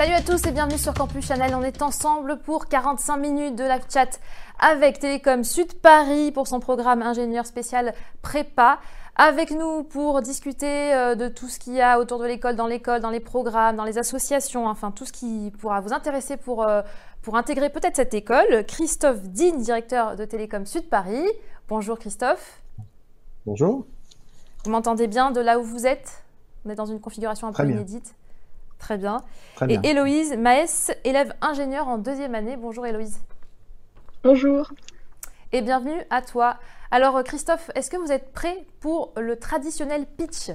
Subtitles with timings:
[0.00, 1.54] Salut à tous et bienvenue sur Campus Channel.
[1.54, 4.18] On est ensemble pour 45 minutes de live chat
[4.58, 7.92] avec Télécom Sud Paris pour son programme ingénieur spécial
[8.22, 8.78] prépa.
[9.16, 12.66] Avec nous pour discuter euh, de tout ce qu'il y a autour de l'école, dans
[12.66, 16.62] l'école, dans les programmes, dans les associations, enfin tout ce qui pourra vous intéresser pour,
[16.62, 16.80] euh,
[17.20, 18.64] pour intégrer peut-être cette école.
[18.66, 21.26] Christophe Digne, directeur de Télécom Sud Paris.
[21.68, 22.62] Bonjour Christophe.
[23.44, 23.84] Bonjour.
[24.64, 26.24] Vous m'entendez bien de là où vous êtes?
[26.64, 28.14] On est dans une configuration un peu inédite.
[28.80, 29.22] Très bien.
[29.68, 32.56] Et Héloïse Maes, élève ingénieur en deuxième année.
[32.56, 33.20] Bonjour Héloïse.
[34.24, 34.70] Bonjour.
[35.52, 36.56] Et bienvenue à toi.
[36.90, 40.50] Alors Christophe, est-ce que vous êtes prêt pour le traditionnel pitch?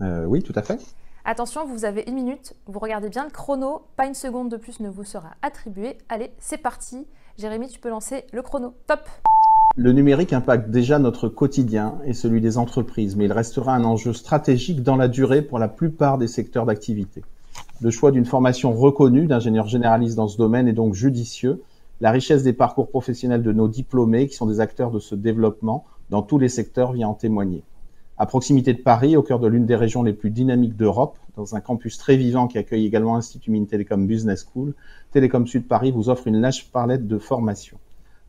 [0.00, 0.80] Euh, Oui, tout à fait.
[1.24, 4.80] Attention, vous avez une minute, vous regardez bien le chrono, pas une seconde de plus
[4.80, 5.98] ne vous sera attribuée.
[6.08, 7.06] Allez, c'est parti.
[7.38, 8.74] Jérémy, tu peux lancer le chrono.
[8.86, 9.08] Top
[9.74, 14.12] le numérique impacte déjà notre quotidien et celui des entreprises, mais il restera un enjeu
[14.12, 17.22] stratégique dans la durée pour la plupart des secteurs d'activité.
[17.80, 21.62] Le choix d'une formation reconnue d'ingénieur généraliste dans ce domaine est donc judicieux.
[22.02, 25.86] La richesse des parcours professionnels de nos diplômés, qui sont des acteurs de ce développement
[26.10, 27.62] dans tous les secteurs, vient en témoigner.
[28.18, 31.56] À proximité de Paris, au cœur de l'une des régions les plus dynamiques d'Europe, dans
[31.56, 34.74] un campus très vivant qui accueille également l'Institut Mines Télécom Business School,
[35.12, 37.78] Télécom Sud Paris vous offre une large palette de formation.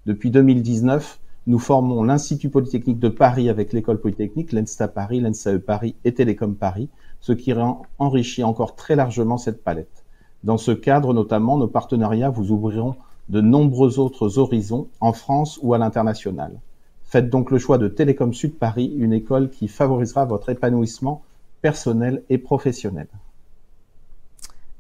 [0.05, 5.95] Depuis 2019, nous formons l'Institut Polytechnique de Paris avec l'École Polytechnique, l'ENSTA Paris, l'ENSAE Paris
[6.05, 7.53] et Télécom Paris, ce qui
[7.99, 10.03] enrichit encore très largement cette palette.
[10.43, 12.95] Dans ce cadre, notamment, nos partenariats vous ouvriront
[13.29, 16.59] de nombreux autres horizons en France ou à l'international.
[17.03, 21.23] Faites donc le choix de Télécom Sud Paris, une école qui favorisera votre épanouissement
[21.61, 23.07] personnel et professionnel.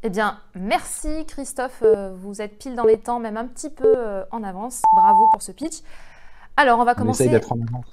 [0.05, 3.93] Eh bien, merci Christophe, euh, vous êtes pile dans les temps, même un petit peu
[3.97, 4.81] euh, en avance.
[4.95, 5.81] Bravo pour ce pitch.
[6.57, 7.27] Alors, on va commencer.
[7.29, 7.85] D'être en avance.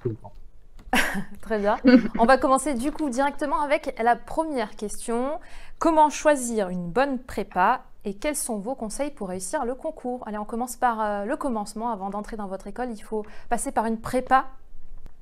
[1.41, 1.77] Très bien.
[2.19, 5.39] On va commencer du coup directement avec la première question.
[5.79, 10.23] Comment choisir une bonne prépa et quels sont vos conseils pour réussir le concours?
[10.27, 11.91] Allez, on commence par euh, le commencement.
[11.91, 14.47] Avant d'entrer dans votre école, il faut passer par une prépa.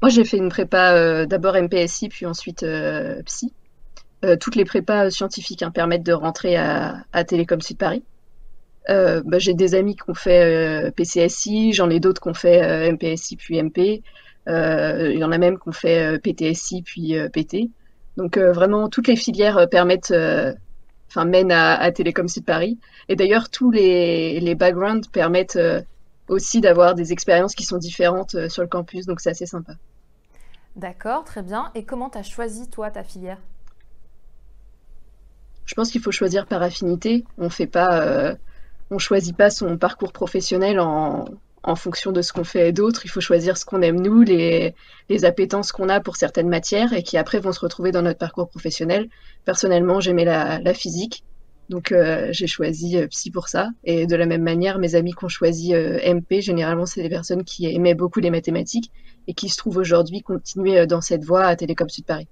[0.00, 3.52] Moi, j'ai fait une prépa euh, d'abord MPSI, puis ensuite euh, psy.
[4.40, 8.04] toutes les prépas scientifiques hein, permettent de rentrer à, à Télécom Sud Paris.
[8.90, 12.34] Euh, bah, j'ai des amis qui ont fait euh, PCSI, j'en ai d'autres qui ont
[12.34, 14.02] fait euh, MPSI puis MP.
[14.46, 17.70] Il y en a même qui ont fait PTSI puis PT.
[18.16, 20.14] Donc vraiment, toutes les filières permettent,
[21.08, 22.78] enfin mènent à, Télécom Sud Paris.
[23.10, 25.58] Et d'ailleurs, tous les, les backgrounds permettent
[26.28, 29.74] aussi d'avoir des expériences qui sont différentes sur le campus, donc c'est assez sympa.
[30.76, 31.70] D'accord, très bien.
[31.74, 33.38] Et comment tu as choisi, toi, ta filière?
[35.66, 37.26] Je pense qu'il faut choisir par affinité.
[37.36, 38.38] On ne fait pas
[38.90, 41.26] on choisit pas son parcours professionnel en,
[41.76, 43.04] fonction de ce qu'on fait d'autres.
[43.04, 44.74] Il faut choisir ce qu'on aime nous, les,
[45.10, 48.18] les appétences qu'on a pour certaines matières et qui après vont se retrouver dans notre
[48.18, 49.10] parcours professionnel.
[49.44, 51.24] Personnellement, j'aimais la, physique,
[51.68, 53.68] donc euh, j'ai choisi euh, psy pour ça.
[53.84, 57.10] Et de la même manière, mes amis qui ont choisi euh, MP, généralement, c'est des
[57.10, 58.90] personnes qui aimaient beaucoup les mathématiques
[59.26, 62.28] et qui se trouvent aujourd'hui continuer dans cette voie à Télécom Sud Paris.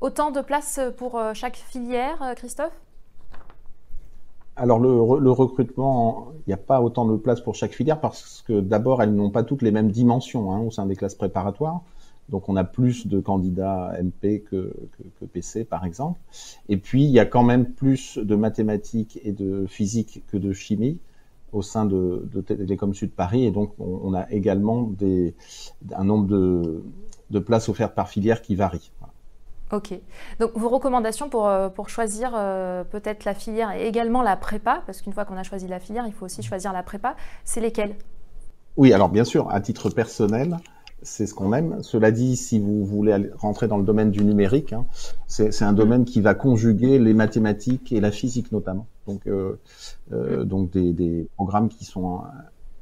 [0.00, 2.72] Autant de place pour chaque filière, Christophe?
[4.56, 8.60] Alors le, recrutement, il n'y a pas autant de place pour chaque filière parce que
[8.60, 11.82] d'abord elles n'ont pas toutes les mêmes dimensions hein, au sein des classes préparatoires.
[12.30, 14.72] Donc on a plus de candidats MP que,
[15.32, 16.18] PC par exemple.
[16.68, 20.52] Et puis il y a quand même plus de mathématiques et de physique que de
[20.52, 20.98] chimie
[21.52, 23.44] au sein de, de Télécom Sud Paris.
[23.44, 25.34] Et donc on, a également des,
[25.94, 26.82] un nombre de,
[27.30, 28.90] de places offertes par filière qui varie.
[29.72, 29.98] Ok.
[30.38, 34.82] Donc vos recommandations pour, euh, pour choisir euh, peut-être la filière et également la prépa,
[34.86, 37.60] parce qu'une fois qu'on a choisi la filière, il faut aussi choisir la prépa, c'est
[37.60, 37.96] lesquelles?
[38.76, 40.58] Oui, alors bien sûr, à titre personnel,
[41.02, 41.82] c'est ce qu'on aime.
[41.82, 44.86] Cela dit, si vous voulez rentrer dans le domaine du numérique, hein,
[45.26, 48.86] c'est un domaine qui va conjuguer les mathématiques et la physique notamment.
[49.06, 49.58] Donc, euh,
[50.44, 52.22] donc des, des, programmes qui sont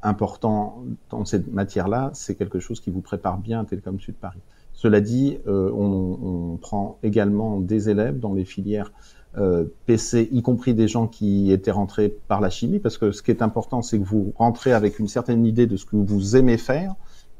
[0.02, 4.40] importants dans cette matière-là, c'est quelque chose qui vous prépare bien à Télécom Sud Paris.
[4.74, 8.92] Cela dit, euh, on, prend également des élèves dans les filières
[9.38, 13.22] euh, PC, y compris des gens qui étaient rentrés par la chimie, parce que ce
[13.22, 16.36] qui est important, c'est que vous rentrez avec une certaine idée de ce que vous
[16.36, 16.94] aimez faire,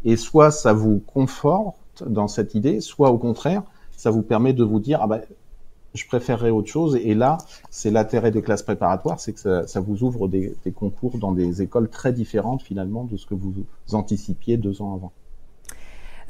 [0.04, 1.76] et soit ça vous conforte
[2.06, 3.62] dans cette idée, soit au contraire,
[3.96, 5.22] ça vous permet de vous dire, ah ben,
[5.94, 6.96] je préférerais autre chose.
[6.96, 7.38] Et là,
[7.70, 11.62] c'est l'intérêt des classes préparatoires, c'est que ça, vous ouvre des, des, concours dans des
[11.62, 13.54] écoles très différentes finalement de ce que vous
[13.92, 15.12] anticipiez deux ans avant.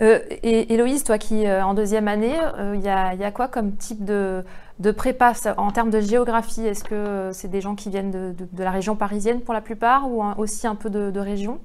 [0.01, 2.37] Euh, et Héloïse, toi qui euh, en deuxième année,
[2.75, 4.43] il y, a quoi comme type de,
[4.81, 5.33] de prépa?
[5.57, 9.41] En termes de géographie Est-ce que c'est des gens qui viennent de, la région parisienne
[9.41, 11.61] pour la plupart ou aussi un peu de, région?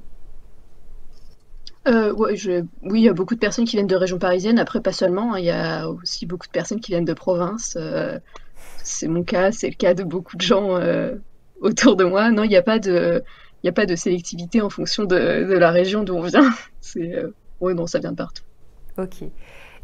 [1.88, 2.38] Euh, Oui,
[2.84, 4.60] il y a beaucoup de personnes qui viennent de région parisienne.
[4.60, 5.34] Après, pas seulement.
[5.34, 5.40] Hein.
[5.40, 7.78] Il y a aussi beaucoup de personnes qui viennent de province.
[8.84, 10.78] c'est mon cas, c'est le cas de beaucoup de gens
[11.62, 12.30] autour de moi.
[12.32, 13.24] Non, il n'y a pas de,
[13.96, 16.50] sélectivité en fonction de, la région d'où on vient.
[17.62, 18.44] oui, non, ça vient de partout.
[18.98, 19.24] Ok.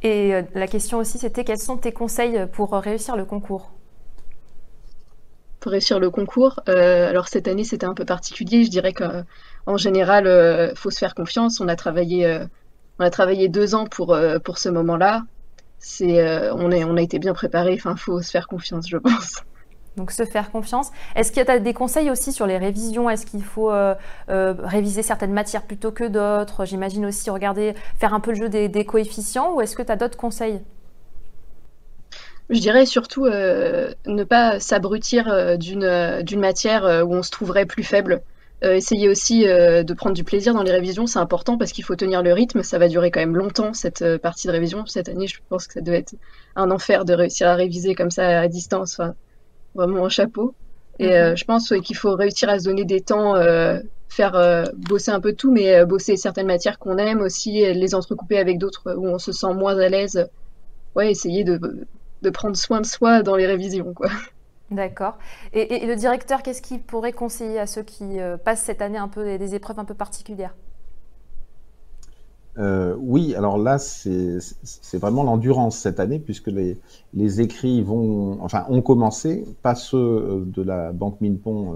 [0.04, 3.72] Et la question aussi, c'était quels sont tes conseils pour réussir le concours?
[5.60, 8.64] Pour réussir le concours, alors cette année c'était un peu particulier.
[8.66, 10.26] Je dirais qu'en général,
[10.72, 11.60] il faut se faire confiance.
[11.60, 12.40] On a travaillé,
[13.00, 15.24] on a travaillé deux ans pour, pour ce moment-là
[15.86, 17.74] c'est euh, on, est, on a été bien préparé.
[17.76, 19.44] Enfin, faut se faire confiance, je pense.
[19.98, 20.92] Donc se faire confiance.
[21.16, 23.10] Est-ce qu'il y a des conseils aussi sur les révisions?
[23.10, 23.96] Est-ce qu'il faut euh,
[24.30, 26.66] euh, réviser certaines matières plutôt que d'autres?
[26.66, 29.96] J'imagine aussi regarder, faire un peu le jeu des, coefficients ou est-ce que tu as
[29.96, 30.62] d'autres conseils?
[32.50, 38.22] Je dirais surtout ne pas s'abrutir d'une matière où on se trouverait plus faible.
[38.64, 41.84] Euh, essayer aussi euh, de prendre du plaisir dans les révisions, c'est important parce qu'il
[41.84, 42.64] faut tenir le rythme.
[42.64, 44.86] Ça va durer quand même longtemps cette euh, partie de révision.
[44.86, 46.16] Cette année, je pense que ça devait être
[46.56, 49.02] un enfer de réussir à réviser comme ça à distance,
[49.76, 50.54] vraiment en chapeau.
[51.00, 51.36] Et mhm.
[51.36, 53.36] je pense qu'il faut réussir à se donner des temps,
[54.08, 58.58] faire bosser un peu tout, mais bosser certaines matières qu'on aime aussi, les entrecouper avec
[58.58, 60.30] d'autres où on se sent moins à l'aise.
[60.96, 61.60] Ouais, essayer de,
[62.22, 64.10] de prendre soin de soi dans les révisions, quoi.
[64.72, 65.18] D'accord.
[65.54, 69.08] Et, le directeur, qu'est-ce qu'il pourrait conseiller à ceux qui euh, passent cette année un
[69.08, 70.56] peu des, épreuves un peu particulières?
[72.58, 76.78] Euh, oui, alors là, c'est vraiment l'endurance cette année, puisque les,
[77.14, 81.76] les, écrits vont, enfin, ont commencé, pas ceux euh, de la Banque Minpon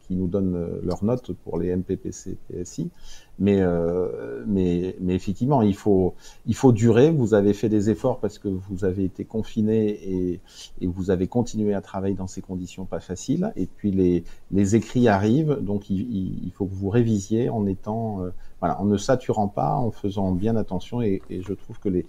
[0.00, 2.90] qui nous donnent leurs notes pour les MPPC, PSI,
[3.38, 6.14] mais, euh, mais, mais effectivement, il faut,
[6.46, 7.10] il faut durer.
[7.10, 10.40] Vous avez fait des efforts parce que vous avez été confiné et,
[10.80, 13.52] et vous avez continué à travailler dans ces conditions pas faciles.
[13.56, 18.22] Et puis les, les écrits arrivent, donc il, il faut que vous révisiez en étant,
[18.22, 21.02] euh, voilà, en ne saturant pas, en faisant bien attention.
[21.02, 22.06] Et, et je trouve que les,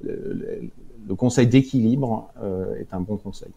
[0.00, 0.70] le,
[1.08, 3.50] le conseil d'équilibre euh, est un bon conseil.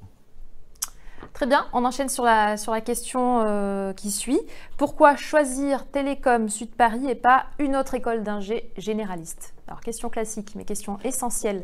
[1.33, 4.39] Très bien, on enchaîne sur la, question euh, qui suit.
[4.77, 9.53] Pourquoi choisir Télécom Sud Paris et pas une autre école d'ingé généraliste?
[9.67, 11.63] Alors, question classique, mais question essentielle.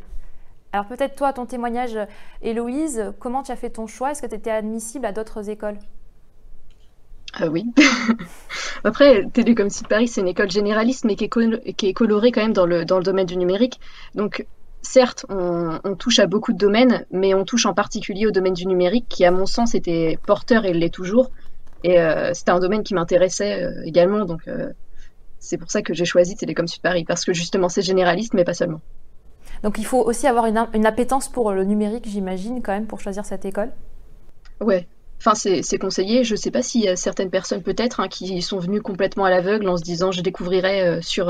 [0.72, 1.98] Alors, peut-être toi, ton témoignage,
[2.42, 4.12] Héloïse, comment tu as fait ton choix?
[4.12, 5.78] Est-ce que tu étais admissible à d'autres écoles?
[7.34, 7.66] Ah oui.
[8.84, 12.42] Après, Télécom Sud Paris, c'est une école généraliste, mais qui est, qui est colorée quand
[12.42, 13.80] même dans le, dans le domaine du numérique.
[14.14, 14.46] Donc,
[14.84, 18.68] certes, on, touche à beaucoup de domaines, mais on touche en particulier au domaine du
[18.68, 21.32] numérique, qui à mon sens était porteur et l'est toujours.
[21.84, 24.72] Et euh, c'était un domaine qui m'intéressait euh, également, donc euh,
[25.40, 28.44] c'est pour ça que j'ai choisi Télécom Sud Paris, parce que justement c'est généraliste, mais
[28.44, 28.82] pas seulement.
[29.64, 33.26] Donc il faut aussi avoir une, appétence pour le numérique, j'imagine, quand même, pour choisir
[33.26, 33.72] cette école?
[34.62, 34.88] Ouais,
[35.26, 36.26] Enfin, c'est conseillé.
[36.26, 39.24] Je ne sais pas s'il y a certaines personnes peut-être hein, qui sont venues complètement
[39.24, 41.30] à l'aveugle en se disant je découvrirai sur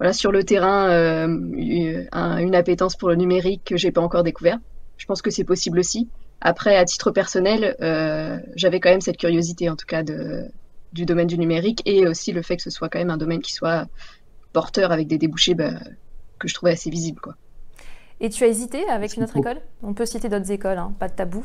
[0.00, 4.58] voilà, sur le terrain euh, une appétence pour le numérique que j'ai pas encore découvert.
[4.96, 6.08] Je pense que c'est possible aussi.
[6.40, 10.46] Après, à titre personnel, euh, j'avais quand même cette curiosité, en tout cas, de,
[10.94, 13.42] du domaine du numérique et aussi le fait que ce soit quand même un domaine
[13.42, 13.88] qui soit
[14.54, 15.72] porteur avec des débouchés bah,
[16.38, 17.20] que je trouvais assez visibles.
[17.20, 17.34] Quoi.
[18.20, 19.60] Et tu as hésité avec une autre école?
[19.82, 21.44] On peut citer d'autres écoles, hein, pas de tabou.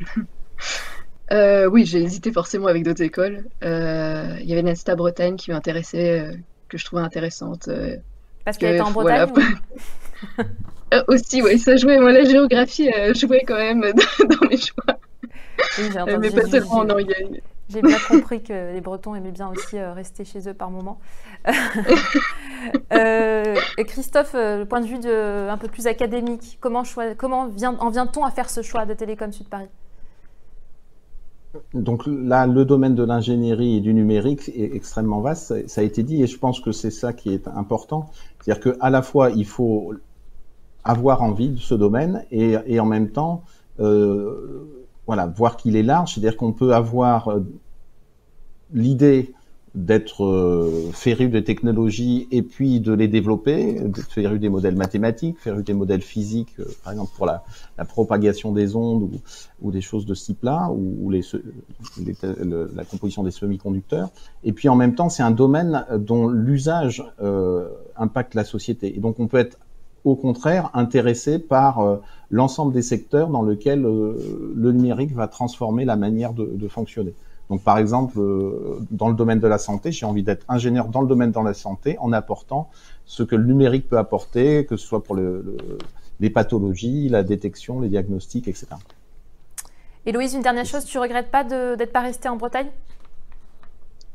[1.32, 3.46] euh, oui, j'ai hésité forcément avec d'autres écoles.
[3.64, 6.32] Euh, il y avait Nesta Bretagne qui m'intéressait,
[6.68, 7.68] que je trouvais intéressante.
[7.68, 7.96] Euh,
[8.44, 9.32] Parce qu'elle était en Bretagne
[10.94, 11.98] euh, Aussi, oui, ça jouait.
[11.98, 14.98] Moi, la géographie euh, jouait quand même dans, mes choix.
[15.78, 16.86] Oui, entendu, mais pas seulement en
[17.68, 20.98] J'ai bien compris que les Bretons aimaient bien aussi rester chez eux par moment.
[22.90, 26.82] et Christophe, le point de vue de, un peu plus académique, comment,
[27.16, 29.68] comment vient, en vient-on à faire ce choix de Télécom Sud Paris?
[31.74, 36.02] Donc là, le domaine de l'ingénierie et du numérique est extrêmement vaste, ça a été
[36.02, 38.10] dit, et je pense que c'est ça qui est important.
[38.40, 39.94] C'est-à-dire qu'à la fois, il faut
[40.84, 43.42] avoir envie de ce domaine et, en même temps,
[43.80, 44.66] euh,
[45.06, 46.14] voilà, voir qu'il est large.
[46.14, 47.40] C'est-à-dire qu'on peut avoir euh,
[48.72, 49.34] l'idée
[49.76, 53.78] d'être euh, féru de technologies et puis de les développer,
[54.08, 57.44] féru des modèles mathématiques, féru des modèles physiques, euh, par exemple pour la,
[57.76, 59.10] la, propagation des ondes ou,
[59.60, 61.20] ou, des choses de ce type-là, ou, les,
[62.74, 64.08] la composition des semi-conducteurs.
[64.44, 68.96] Et puis en même temps, c'est un domaine dont l'usage euh, impacte la société.
[68.96, 69.58] Et donc on peut être
[70.04, 71.96] au contraire intéressé par euh,
[72.30, 77.12] l'ensemble des secteurs dans lesquels le numérique va transformer la manière de, de fonctionner.
[77.48, 81.00] Donc, par exemple, euh, dans le domaine de la santé, j'ai envie d'être ingénieur dans
[81.00, 82.68] le domaine de la santé en apportant
[83.04, 85.56] ce que le numérique peut apporter, que ce soit pour le,
[86.20, 88.66] les pathologies, la détection, les diagnostics, etc.
[90.06, 92.68] Héloïse, une dernière chose, tu regrettes pas d'être pas restée en Bretagne?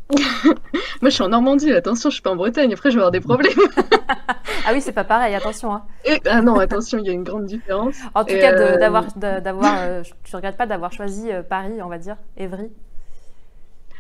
[0.44, 3.12] Moi, je suis en Normandie, attention, je suis pas en Bretagne, après je vais avoir
[3.12, 3.54] des problèmes.
[4.66, 5.74] ah oui, c'est pas pareil, attention.
[5.74, 5.84] Hein.
[6.26, 7.96] ah non, attention, il y a une grande différence.
[8.14, 11.98] En tout cas, euh, d'avoir, d'avoir, euh, tu regrettes pas d'avoir choisi Paris, on va
[11.98, 12.72] dire, Évry?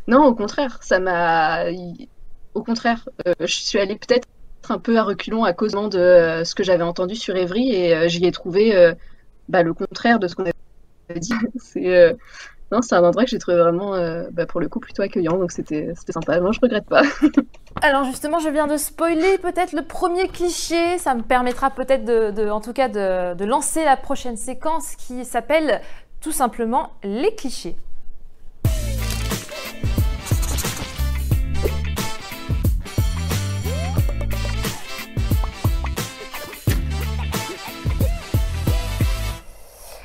[0.08, 1.65] Non, au contraire, ça m'a.
[2.53, 3.08] Au contraire,
[3.39, 4.27] je suis allée peut-être
[4.70, 8.25] un peu à reculons à cause de ce que j'avais entendu sur Évry et j'y
[8.25, 8.93] ai trouvé
[9.48, 11.34] bah, le contraire de ce qu'on avait dit.
[12.79, 15.51] c'est un endroit que j'ai trouvé vraiment, euh, bah, pour le coup, plutôt accueillant, donc
[15.51, 16.39] c'était sympa.
[16.39, 17.03] Moi, je regrette pas.
[17.81, 20.98] Alors justement, je viens de spoiler peut-être le premier cliché.
[20.98, 25.81] Ça me permettra peut-être, de, en tout cas, de lancer la prochaine séquence qui s'appelle
[26.22, 27.75] tout simplement les clichés.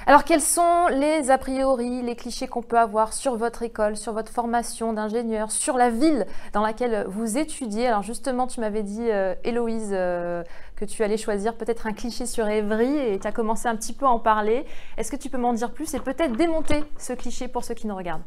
[0.09, 4.13] Alors, quels sont les a priori, les clichés qu'on peut avoir sur votre école, sur
[4.13, 7.89] votre formation d'ingénieur, sur la ville dans laquelle vous étudiez?
[7.89, 10.45] Alors, justement, tu m'avais dit, euh, Héloïse, euh,
[10.77, 13.93] que tu allais choisir peut-être un cliché sur Évry et tu as commencé un petit
[13.93, 14.65] peu à en parler.
[14.97, 17.89] Est-ce que tu peux m'en dire plus et peut-être démonter ce cliché pour ceux qui
[17.89, 18.23] nous regardent?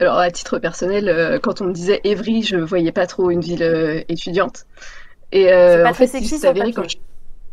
[0.00, 3.40] Alors à titre personnel, euh, quand on me disait Évry, je voyais pas trop une
[3.40, 4.66] ville étudiante.
[5.30, 6.38] Et pas en fait, sexy
[6.74, 6.82] quand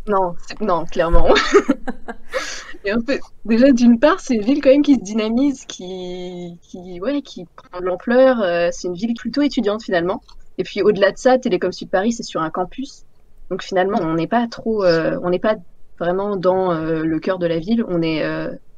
[0.07, 1.27] Non, non, clairement.
[2.85, 6.57] Et en fait, déjà d'une part, c'est une ville quand même qui se dynamise, qui,
[6.61, 8.41] qui, ouais, qui prend de l'ampleur.
[8.41, 10.21] Euh, c'est une ville plutôt étudiante finalement.
[10.57, 13.03] Et puis au-delà de ça, Télécom Sud Paris, c'est sur un campus.
[13.49, 15.55] Donc finalement, on n'est pas trop, euh, on n'est pas
[15.99, 17.83] vraiment dans euh, le cœur de la ville.
[17.87, 18.23] On est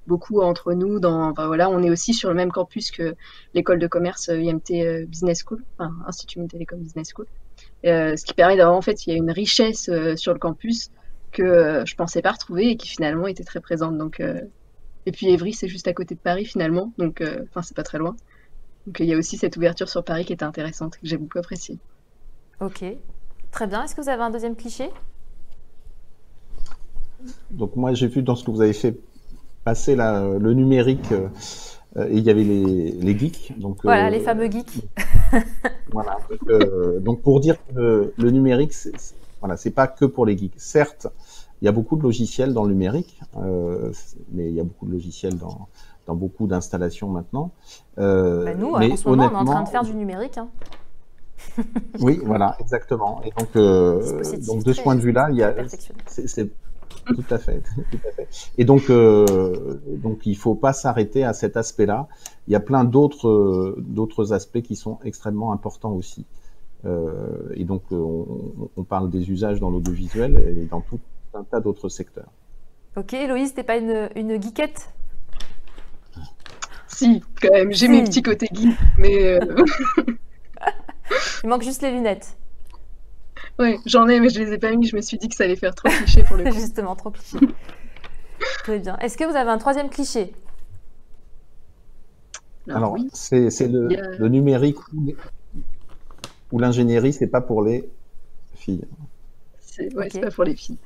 [0.08, 1.00] beaucoup entre nous.
[1.00, 3.16] Dans, enfin, voilà, on est aussi sur le même campus que
[3.54, 7.28] l'école de commerce IMT Business School, enfin Institut Télécom Business School.
[7.84, 10.90] ce qui permet d'avoir en fait, il y a une richesse sur le campus
[11.32, 13.98] que euh, je pensais pas retrouver et qui finalement était très présente.
[13.98, 14.42] Donc, euh,
[15.06, 17.84] et puis Évry, c'est juste à côté de Paris finalement, donc euh, enfin c'est pas
[17.84, 18.16] très loin.
[18.88, 21.40] Donc il y a aussi cette ouverture sur Paris qui était intéressante, que j'ai beaucoup
[21.40, 21.80] appréciée.
[22.60, 22.84] Ok,
[23.52, 23.84] très bien.
[23.84, 24.90] Est-ce que vous avez un deuxième cliché?
[27.52, 28.98] Donc moi j'ai vu dans ce que vous avez fait
[29.64, 31.12] passer le numérique.
[31.12, 33.60] et il y avait les, les geeks.
[33.60, 34.88] Donc, voilà, les fameux geeks.
[35.92, 36.18] voilà.
[37.02, 38.94] Donc, pour dire que le numérique, c'est
[39.42, 40.54] voilà, c'est pas que pour les geeks.
[40.58, 41.08] Certes,
[41.62, 43.92] il y a beaucoup de logiciels dans le numérique, euh,
[44.32, 45.68] mais il y a beaucoup de logiciels dans,
[46.08, 47.52] dans beaucoup d'installations maintenant.
[47.98, 50.38] Euh, bah, nous, mais en ce moment, on est en train de faire du numérique.
[50.38, 50.50] Hein.
[52.02, 53.22] oui, voilà, exactement.
[53.24, 55.54] Et donc, euh, donc de ce point de vue-là, il y a,
[56.06, 56.50] c'est
[57.06, 58.28] tout à fait, tout à fait.
[58.58, 62.08] Et donc, euh, donc il faut pas s'arrêter à cet aspect-là.
[62.48, 66.26] Il y a plein d'autres, d'autres aspects qui sont extrêmement importants aussi.
[66.86, 68.26] Euh, et donc, euh,
[68.76, 71.00] on, parle des usages dans l'audiovisuel et dans tout
[71.34, 72.32] un tas d'autres secteurs.
[72.96, 74.90] Ok, Héloïse, t'es pas une, une geekette?
[76.88, 77.72] Si, quand même.
[77.72, 79.40] J'ai mes petits côtés geek, mais.
[79.40, 79.64] Euh,
[81.44, 82.38] Il manque juste les lunettes.
[83.60, 84.88] Ouais, j'en ai, mais je les ai pas mis.
[84.88, 86.52] Je me suis dit que ça allait faire trop cliché pour le coup.
[86.52, 87.38] Justement, trop cliché.
[88.64, 88.98] Très bien.
[88.98, 90.34] Est-ce que vous avez un troisième cliché?
[92.70, 94.78] Alors, c'est le, le, numérique
[96.52, 97.90] ou l'ingénierie, c'est pas pour les
[98.56, 98.86] filles.
[99.60, 100.78] C'est ouais, pas pour les filles.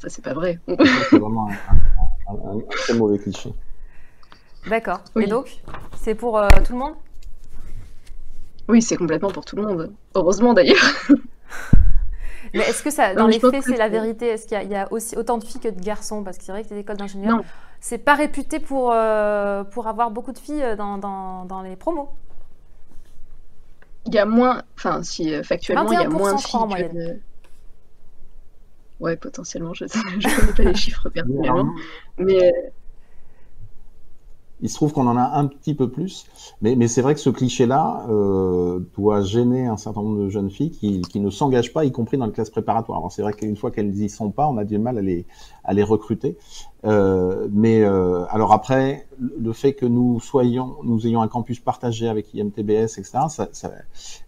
[0.00, 0.58] Ça, c'est pas vrai.
[1.10, 1.48] c'est vraiment
[2.28, 3.52] un, très mauvais cliché.
[4.68, 5.00] D'accord.
[5.16, 5.60] Et donc,
[5.96, 6.94] c'est pour euh, tout le monde?
[8.68, 9.92] Oui, c'est complètement pour tout le monde.
[10.14, 11.06] Heureusement d'ailleurs.
[12.54, 14.28] Mais est-ce que ça, dans les faits, c'est la vérité?
[14.28, 16.22] Est-ce qu'il y, a aussi autant de filles que de garçons?
[16.22, 17.42] Parce que c'est vrai que les écoles d'ingénieurs,
[17.80, 21.74] c'est pas réputé pour, euh, pour avoir beaucoup de filles euh, dans, dans, dans les
[21.74, 22.10] promos
[24.14, 27.20] y a moins, enfin, si euh, factuellement, il y a moins de filles que de...
[29.00, 31.74] Ouais, potentiellement, je ne connais pas les chiffres personnellement.
[32.18, 32.52] mais
[34.64, 36.24] il se trouve qu'on en a un petit peu plus,
[36.62, 40.50] mais, mais c'est vrai que ce cliché-là euh, doit gêner un certain nombre de jeunes
[40.50, 42.96] filles qui, qui ne s'engagent pas, y compris dans les classes préparatoires.
[42.96, 45.26] Alors c'est vrai qu'une fois qu'elles y sont pas, on a du mal à les,
[45.64, 46.38] à les recruter.
[46.86, 52.08] Euh, mais euh, alors après, le fait que nous soyons, nous ayons un campus partagé
[52.08, 53.70] avec IMTBS, etc., ça, ça,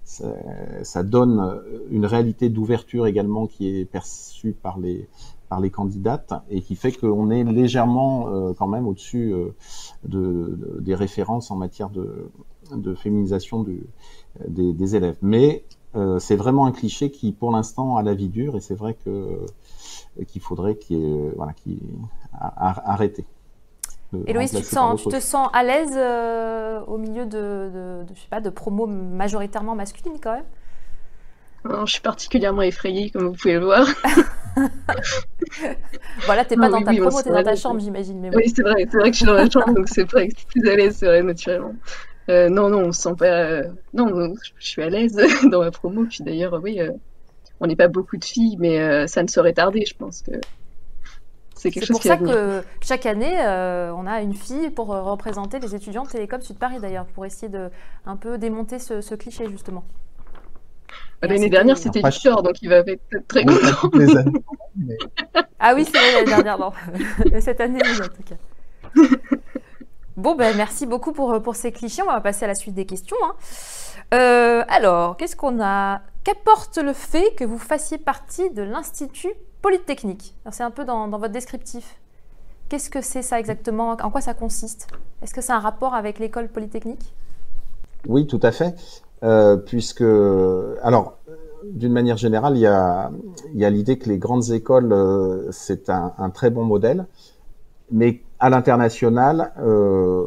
[0.04, 0.34] ça,
[0.82, 5.08] ça donne une réalité d'ouverture également qui est perçue par les
[5.48, 9.54] par les candidates et qui fait qu'on est légèrement euh, quand même au-dessus euh,
[10.04, 12.30] de, des références en matière de,
[12.72, 13.86] de féminisation du,
[14.48, 15.16] des, des, élèves.
[15.22, 18.74] Mais euh, c'est vraiment un cliché qui, pour l'instant, a la vie dure et c'est
[18.74, 19.46] vrai que
[20.28, 21.52] qu'il faudrait qu'il voilà,
[22.32, 23.26] arrêter.
[24.26, 25.96] Héloïse, tu te sens, tu te sens à l'aise
[26.86, 30.44] au milieu de, de, de, je sais pas, de promos majoritairement masculines quand même?
[31.86, 33.86] Je suis particulièrement effrayée, comme vous pouvez le voir.
[36.26, 38.20] voilà, t'es pas dans ta promo, t'es dans ta chambre, j'imagine.
[38.20, 40.28] Mais Oui, c'est vrai, c'est vrai que je suis dans la chambre, donc c'est vrai
[40.28, 41.74] que plus à l'aise, c'est vrai, naturellement.
[42.28, 43.26] Euh, non, non, on se sent pas.
[43.26, 45.16] Euh, non, je suis à l'aise
[45.50, 46.04] dans ma promo.
[46.04, 46.90] Puis d'ailleurs, oui, euh,
[47.60, 50.32] on n'est pas beaucoup de filles, mais ça ne saurait tarder, je pense que
[51.54, 53.34] c'est pour ça que chaque année,
[53.94, 57.48] on a une fille pour représenter les étudiants de Télécom Sud Paris d'ailleurs, pour essayer
[57.48, 57.70] de
[58.04, 59.84] un peu démonter ce cliché justement.
[61.22, 63.90] L'année dernière, c'était Victor, donc il va être très content.
[65.58, 66.72] ah oui, c'est vrai, l'année dernière, non.
[67.40, 68.36] cette année, oui, en tout cas.
[70.16, 72.02] Bon, ben, merci beaucoup pour, pour ces clichés.
[72.02, 73.16] On va passer à la suite des questions.
[73.22, 73.34] Hein.
[74.14, 76.00] Euh, alors, qu'est-ce qu'on a?
[76.24, 80.34] Qu'apporte le fait que vous fassiez partie de l'Institut Polytechnique?
[80.50, 81.96] C'est un peu dans, dans votre descriptif.
[82.68, 83.90] Qu'est-ce que c'est ça exactement?
[83.92, 84.88] En quoi ça consiste?
[85.22, 87.14] Est-ce que c'est un rapport avec l'école polytechnique?
[88.08, 88.74] Oui, tout à fait.
[89.22, 90.04] Euh, puisque,
[90.82, 91.16] alors,
[91.72, 93.10] d'une manière générale, il y a,
[93.54, 97.06] y a l'idée que les grandes écoles, euh, c'est un, un, très bon modèle,
[97.90, 100.24] mais à l'international, euh,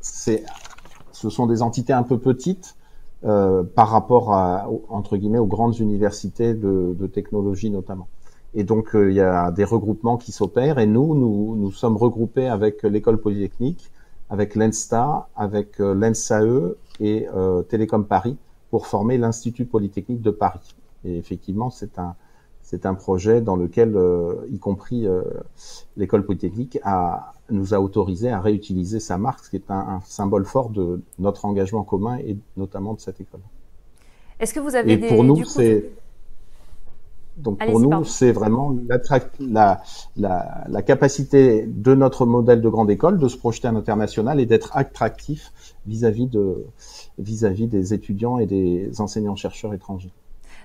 [0.00, 0.44] c'est,
[1.12, 2.76] ce sont des entités un peu petites
[3.24, 8.08] euh, par rapport à, entre guillemets, aux grandes universités de, de technologie notamment.
[8.54, 12.46] Et donc, il y a des regroupements qui s'opèrent, et nous, nous, nous sommes regroupés
[12.46, 13.90] avec l'école polytechnique,
[14.30, 18.36] avec l'ENSTA, avec l'ENSAE et euh, Télécom Paris
[18.70, 20.74] pour former l'Institut Polytechnique de Paris.
[21.04, 22.16] Et effectivement, c'est un
[22.64, 25.22] c'est un projet dans lequel, euh, y compris euh,
[25.98, 30.00] l'école polytechnique, a, nous a autorisé à réutiliser sa marque, ce qui est un, un,
[30.06, 33.42] symbole fort de notre engagement commun et notamment de cette école.
[34.40, 35.90] Est-ce que vous avez et des, pour nous, c'est
[37.36, 39.80] donc pour nous, c'est vraiment la,
[40.16, 44.46] la, la, capacité de notre modèle de grande école de se projeter à l'international et
[44.46, 45.52] d'être attractif
[45.86, 46.64] vis-à-vis de
[47.18, 50.12] vis-à-vis des étudiants et des enseignants-chercheurs étrangers.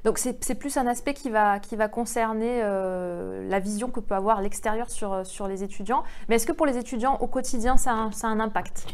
[0.06, 4.16] Donc c'est plus un aspect qui va, qui va concerner euh, la vision que peut
[4.16, 6.04] avoir l'extérieur sur, sur les étudiants.
[6.30, 8.86] Mais est-ce que pour les étudiants au quotidien, ça ça a un impact?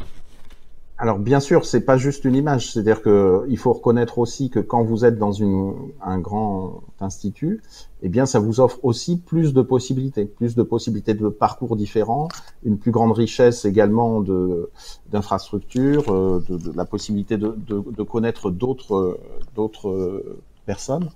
[0.98, 4.60] Alors bien sûr, c'est pas juste une image, c'est-à-dire que il faut reconnaître aussi que
[4.60, 7.62] quand vous êtes dans une, un grand institut,
[8.00, 12.28] eh bien ça vous offre aussi plus de possibilités, plus de possibilités de parcours différents,
[12.64, 14.70] une plus grande richesse également de
[15.10, 19.18] d'infrastructures, euh, de, de, la possibilité de, de, connaître d'autres
[19.54, 20.24] d'autres
[20.64, 21.10] personnes.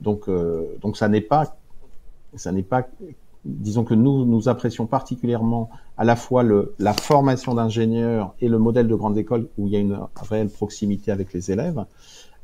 [0.00, 1.58] Donc euh, donc ça n'est pas
[2.36, 2.88] ça n'est pas
[3.46, 8.58] disons que nous, nous apprécions particulièrement à la fois le, la formation d'ingénieurs et le
[8.58, 11.84] modèle de grande école où il y a une réelle proximité avec les élèves.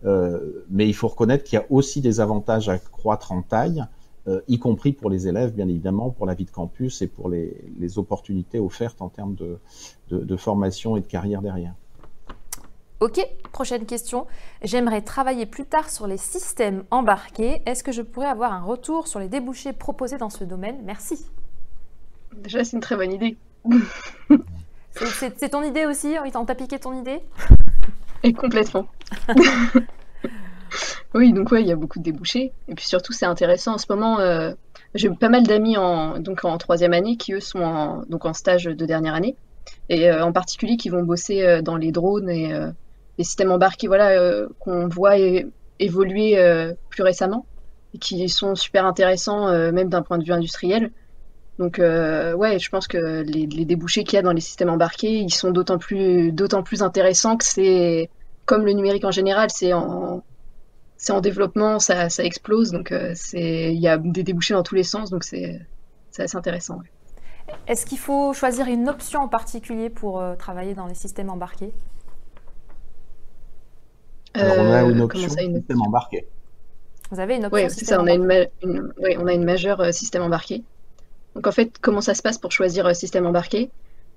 [0.05, 3.85] Euh, mais il faut reconnaître qu'il y a aussi des avantages à croître en taille,
[4.29, 7.29] euh, y compris pour les élèves, bien évidemment, pour la vie de campus et pour
[7.29, 9.59] les, les opportunités offertes en termes de,
[10.09, 11.75] de, de formation et de carrière derrière.
[13.03, 13.19] Ok,
[13.51, 14.29] prochaine question.
[14.63, 17.61] J'aimerais travailler plus tard sur les systèmes embarqués.
[17.67, 20.77] Est-ce que je pourrais avoir un retour sur les débouchés proposés dans ce domaine?
[20.85, 21.27] Merci.
[22.33, 23.37] Déjà, c'est une très bonne idée.
[24.95, 27.19] c'est ton idée aussi On t'a piqué ton idée?
[28.23, 28.87] Et complètement.
[31.15, 32.53] oui, donc ouais, il y a beaucoup de débouchés.
[32.69, 34.21] Et puis surtout, c'est intéressant en ce moment.
[34.21, 34.53] Euh,
[34.95, 38.33] j'ai pas mal d'amis en, donc en troisième année qui, eux, sont en, donc en
[38.33, 39.35] stage de dernière année.
[39.89, 42.55] Et euh, en particulier qui vont bosser euh, dans les drones et
[43.19, 45.17] les systèmes embarqués voilà, euh, qu'on voit
[45.79, 47.47] évoluer euh, plus récemment
[47.95, 50.91] et qui sont super intéressants, euh, même d'un point de vue industriel.
[51.59, 55.33] Donc ouais, je pense que les, débouchés qu'il y a dans les systèmes embarqués, ils
[55.33, 58.11] sont d'autant plus, d'autant plus intéressants que c'est
[58.47, 60.25] comme le numérique en général, c'est en,
[60.97, 64.75] c'est en développement, ça, ça explose, donc c'est, il y a des débouchés dans tous
[64.75, 65.61] les sens, donc c'est,
[66.11, 66.81] c'est assez intéressant.
[67.69, 71.73] Est-ce qu'il faut choisir une option en particulier pour travailler dans les systèmes embarqués?
[74.43, 76.27] Alors, on a une euh, option système embarqué.
[77.11, 78.49] Vous avez une option Oui, c'est ça, on a une,
[79.19, 80.63] on a une majeure euh, système embarqué.
[81.35, 83.71] Donc en fait, comment ça se passe pour choisir euh, système embarqué?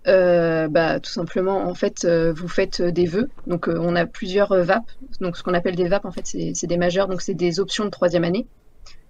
[0.06, 3.28] Bah, tout simplement, en fait, vous faites des vœux.
[3.48, 4.84] Donc, on a plusieurs VAP.
[5.20, 7.08] Donc, ce qu'on appelle des VAP, en fait, c'est des majeurs.
[7.08, 8.46] Donc, c'est des options de troisième année.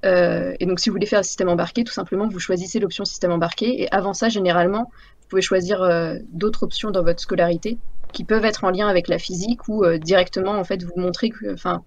[0.05, 3.33] et donc, si vous voulez faire un système embarqué, tout simplement, vous choisissez l'option système
[3.33, 3.81] embarqué.
[3.81, 5.85] Et avant ça, généralement, vous pouvez choisir
[6.31, 7.77] d'autres options dans votre scolarité
[8.15, 11.29] qui peuvent être en lien avec la physique ou euh, directement en fait vous montrer
[11.29, 11.83] que, enfin,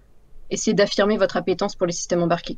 [0.51, 2.57] essayer d'affirmer votre appétence pour les systèmes embarqués.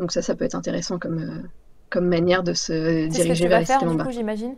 [0.00, 1.48] Donc ça, ça peut être intéressant comme, euh,
[1.88, 4.12] comme manière de se diriger vers les systèmes embarqués.
[4.12, 4.56] j'imagine?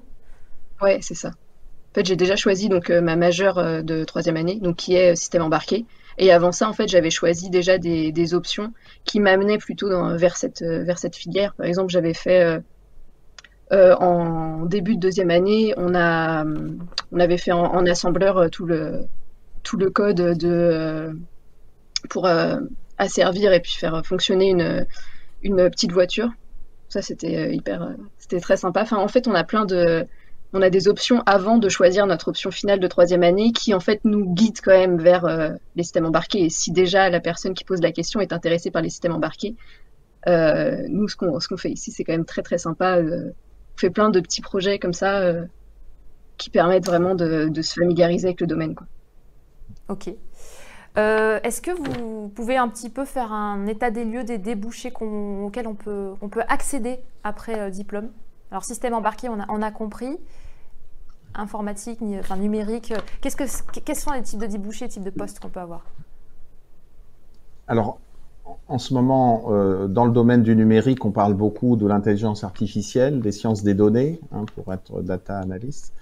[0.80, 1.28] Ouais, c'est ça.
[1.28, 5.14] En fait, j'ai déjà choisi donc euh, ma majeure de troisième année, donc qui est
[5.14, 5.84] système embarqué.
[6.16, 8.72] Et avant ça, en fait, j'avais choisi déjà des, des options
[9.04, 11.52] qui m'amenaient plutôt dans, vers cette vers cette filière.
[11.54, 12.62] Par exemple, j'avais fait
[13.72, 20.16] euh, en début de deuxième année, on, avait fait en, assembleur euh, tout le, code
[20.16, 21.12] de, euh,
[22.08, 22.28] pour
[22.98, 24.50] asservir et puis faire fonctionner
[25.42, 26.30] une, petite voiture.
[26.88, 28.86] Ça, c'était hyper, c'était très sympa.
[28.92, 30.06] En fait, on a plein de,
[30.52, 33.80] on a des options avant de choisir notre option finale de troisième année qui en
[33.80, 35.26] fait nous guide quand même vers
[35.74, 36.44] les systèmes embarqués.
[36.44, 39.56] Et si déjà la personne qui pose la question est intéressée par les systèmes embarqués,
[40.28, 43.00] nous ce qu'on fait ici c'est quand même très très sympa.
[43.76, 45.44] On fait plein de petits projets comme ça euh,
[46.38, 48.74] qui permettent vraiment de, de, se familiariser avec le domaine.
[48.74, 48.86] Quoi.
[49.88, 50.10] Ok.
[50.96, 54.92] Euh, Est-ce que vous pouvez un petit peu faire un état des lieux des débouchés
[54.98, 58.08] auxquels on peut, on peut accéder après euh, diplôme?
[58.50, 60.16] Alors, système embarqué, on a, on a compris.
[61.34, 62.94] Informatique, enfin numérique.
[63.20, 65.84] Que, quels sont les types de débouchés, types de postes qu'on peut avoir?
[67.68, 67.98] Alors,
[68.68, 73.20] en ce moment, euh, dans le domaine du numérique, on parle beaucoup de l'intelligence artificielle,
[73.20, 75.92] des sciences des données, hein, pour être data analyst.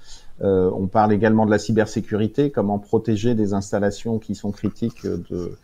[0.42, 5.56] Euh, on parle également de la cybersécurité, comment protéger des installations qui sont critiques de,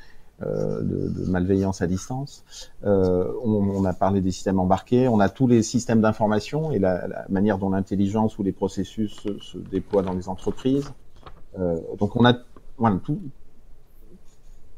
[0.42, 2.44] euh, de, de malveillance à distance.
[2.84, 6.78] Euh, on, on, a parlé des systèmes embarqués, on a tous les systèmes d'information et
[6.78, 10.90] la, la, manière dont l'intelligence ou les processus se, déploient dans les entreprises.
[11.58, 12.38] Euh, donc on a
[12.78, 13.20] voilà, tout,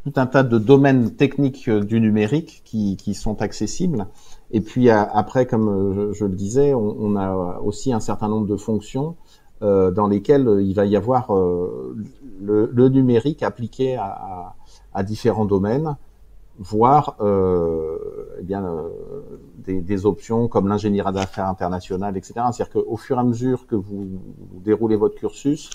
[0.04, 4.06] tout un tas de domaines techniques du numérique qui, qui sont accessibles.
[4.50, 8.56] Et puis après, comme je, je le disais, on, a aussi un certain nombre de
[8.56, 9.16] fonctions
[9.62, 11.94] euh, dans lesquels euh, il va y avoir euh,
[12.40, 14.56] le, numérique appliqué à,
[14.92, 15.96] à, différents domaines,
[16.58, 18.64] voire eh bien,
[19.64, 22.34] des, options comme l'ingénierie d'affaires internationale, etc.
[22.52, 24.20] C'est-à-dire qu'au fur et à mesure que vous
[24.64, 25.70] déroulez votre cursus,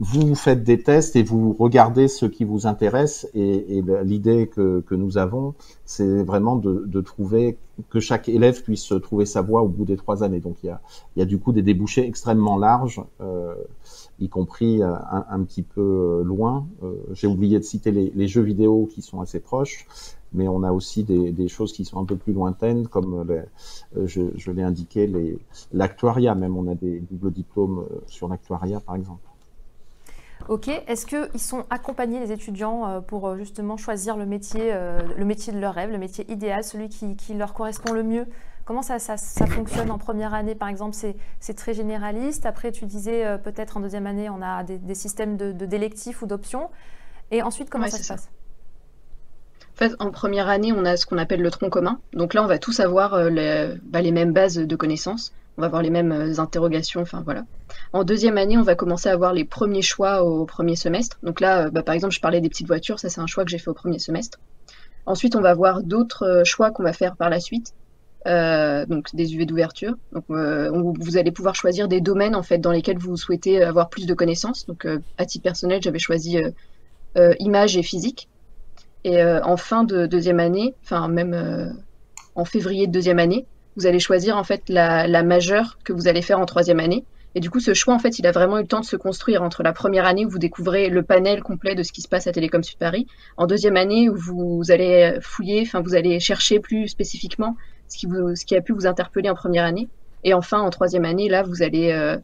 [0.00, 3.28] vous faites des tests et vous regardez ce qui vous intéresse.
[3.34, 7.56] Et, et l'idée que, que, nous avons, c'est vraiment de, de, trouver
[7.90, 10.40] que chaque élève puisse trouver sa voie au bout des trois années.
[10.40, 10.80] Donc il y a,
[11.14, 13.54] il y a du coup des débouchés extrêmement larges, euh,
[14.18, 16.66] y compris un, un, petit peu loin.
[16.82, 19.86] Euh, J'ai oublié de citer les, les, jeux vidéo qui sont assez proches.
[20.34, 23.42] Mais on a aussi des, des choses qui sont un peu plus lointaines, comme les,
[24.06, 25.12] je, je l'ai indiqué,
[25.74, 26.34] l'actuariat.
[26.34, 29.20] Même on a des doubles diplômes sur l'actuariat, par exemple.
[30.48, 30.68] Ok.
[30.68, 35.52] Est-ce qu'ils sont accompagnés, les étudiants, euh, pour justement choisir le métier, euh, le métier
[35.52, 38.26] de leur rêve, le métier idéal, celui qui, qui leur correspond le mieux?
[38.64, 40.96] Comment ça, ça, ça, fonctionne en première année, par exemple?
[41.40, 42.46] C'est très généraliste.
[42.46, 45.66] Après, tu disais euh, peut-être en deuxième année, on a des, des systèmes de, de
[45.66, 46.70] d'électifs ou d'options.
[47.30, 48.14] Et ensuite, comment ouais, ça se ça.
[48.14, 48.30] passe?
[49.74, 51.98] En fait, en première année, on a ce qu'on appelle le tronc commun.
[52.12, 55.66] Donc là, on va tous avoir les, bah, les mêmes bases de connaissances on va
[55.66, 57.44] avoir les mêmes interrogations, enfin voilà.
[57.92, 61.18] En deuxième année, on va commencer à avoir les premiers choix au premier semestre.
[61.22, 63.50] Donc là, bah, par exemple, je parlais des petites voitures, ça c'est un choix que
[63.50, 64.38] j'ai fait au premier semestre.
[65.04, 67.74] Ensuite, on va avoir d'autres choix qu'on va faire par la suite,
[68.26, 69.94] euh, donc des UV d'ouverture.
[70.30, 74.06] Euh, vous allez pouvoir choisir des domaines en fait dans lesquels vous souhaitez avoir plus
[74.06, 74.66] de connaissances.
[74.66, 76.38] Donc euh, à titre personnel, j'avais choisi
[77.40, 78.28] images et physique.
[79.04, 81.74] Et en fin de deuxième année, enfin même
[82.36, 86.22] en février de deuxième année, vous allez choisir en fait la, majeure que vous allez
[86.22, 87.04] faire en troisième année.
[87.34, 88.96] Et du coup, ce choix, en fait, il a vraiment eu le temps de se
[88.96, 92.08] construire entre la première année où vous découvrez le panel complet de ce qui se
[92.08, 93.06] passe à Télécom Sud Paris,
[93.38, 97.56] en deuxième année où vous allez fouiller, enfin, vous allez chercher plus spécifiquement
[97.88, 99.88] ce qui, a pu vous interpeller en première année.
[100.24, 102.18] Et enfin, en troisième année, là, vous allez euh,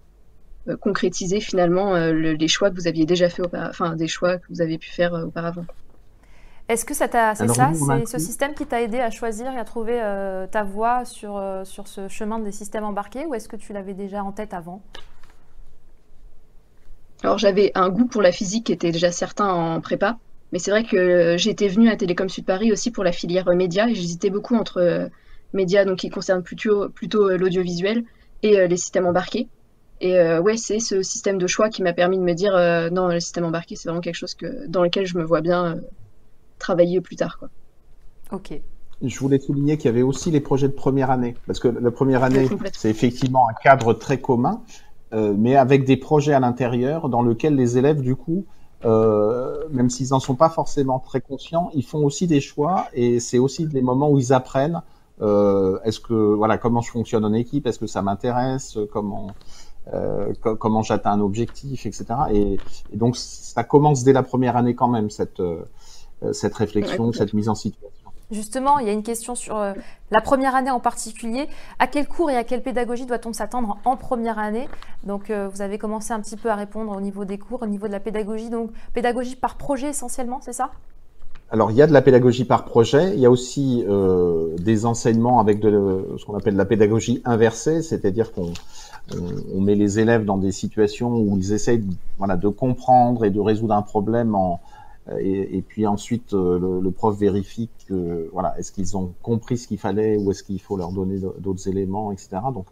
[0.76, 4.46] concrétiser finalement euh, le, les choix que vous aviez déjà fait, enfin, des choix que
[4.50, 5.64] vous avez pu faire euh, auparavant.
[6.68, 9.98] Est-ce que c'est ça, c'est ce système qui t'a aidé à choisir et à trouver
[10.02, 13.72] euh, ta voie sur, euh, sur ce chemin des systèmes embarqués ou est-ce que tu
[13.72, 14.82] l'avais déjà en tête avant?
[17.22, 20.18] Alors j'avais un goût pour la physique qui était déjà certain en prépa,
[20.52, 23.88] mais c'est vrai que j'étais venue à Télécom Sud Paris aussi pour la filière média
[23.88, 25.08] et j'hésitais beaucoup entre euh,
[25.52, 28.04] médias donc qui concernent plutôt, plutôt l'audiovisuel
[28.42, 29.48] et euh, les systèmes embarqués.
[30.00, 32.52] Et euh, ouais, c'est ce système de choix qui m'a permis de me dire
[32.92, 35.76] non, le système embarqué, c'est vraiment quelque chose que, dans lequel je me vois bien
[36.58, 37.38] travailler plus tard.
[37.38, 37.48] Quoi.
[38.32, 38.60] Ok.
[39.02, 41.90] Je voulais souligner qu'il y avait aussi les projets de première année, parce que la
[41.90, 44.62] première année, c'est effectivement un cadre très commun,
[45.12, 48.44] euh, mais avec des projets à l'intérieur dans lesquels les élèves, du coup,
[48.84, 53.20] euh, même s'ils n'en sont pas forcément très conscients, ils font aussi des choix, et
[53.20, 54.82] c'est aussi des moments où ils apprennent.
[55.20, 59.28] Euh, est-ce que voilà comment je fonctionne en équipe Est-ce que ça m'intéresse Comment
[59.94, 62.06] euh, comment j'atteins un objectif, etc.
[62.32, 62.58] Et,
[62.92, 65.40] et, donc ça commence dès la première année quand même cette
[66.32, 67.88] cette réflexion, cette mise en situation.
[68.30, 69.72] Justement, il y a une question sur euh,
[70.10, 71.48] la première année en particulier.
[71.78, 74.68] À quel cours et à quelle pédagogie doit-on s'attendre en première année?
[75.04, 77.66] Donc, euh, vous avez commencé un petit peu à répondre au niveau des cours, au
[77.66, 78.50] niveau de la pédagogie.
[78.50, 80.72] Donc, pédagogie par projet essentiellement, c'est ça?
[81.50, 83.14] Alors, il y a de la pédagogie par projet.
[83.14, 87.80] Il y a aussi euh, des enseignements avec de ce qu'on appelle la pédagogie inversée,
[87.80, 88.52] c'est-à-dire qu'on
[89.14, 91.86] on, on met les élèves dans des situations où ils essayent
[92.18, 94.60] voilà, de comprendre et de résoudre un problème en,
[95.20, 100.16] et, puis ensuite le, prof vérifie que voilà, est-ce qu'ils ont compris ce qu'il fallait
[100.16, 102.38] ou est-ce qu'il faut leur donner d'autres éléments, etc.
[102.52, 102.66] Donc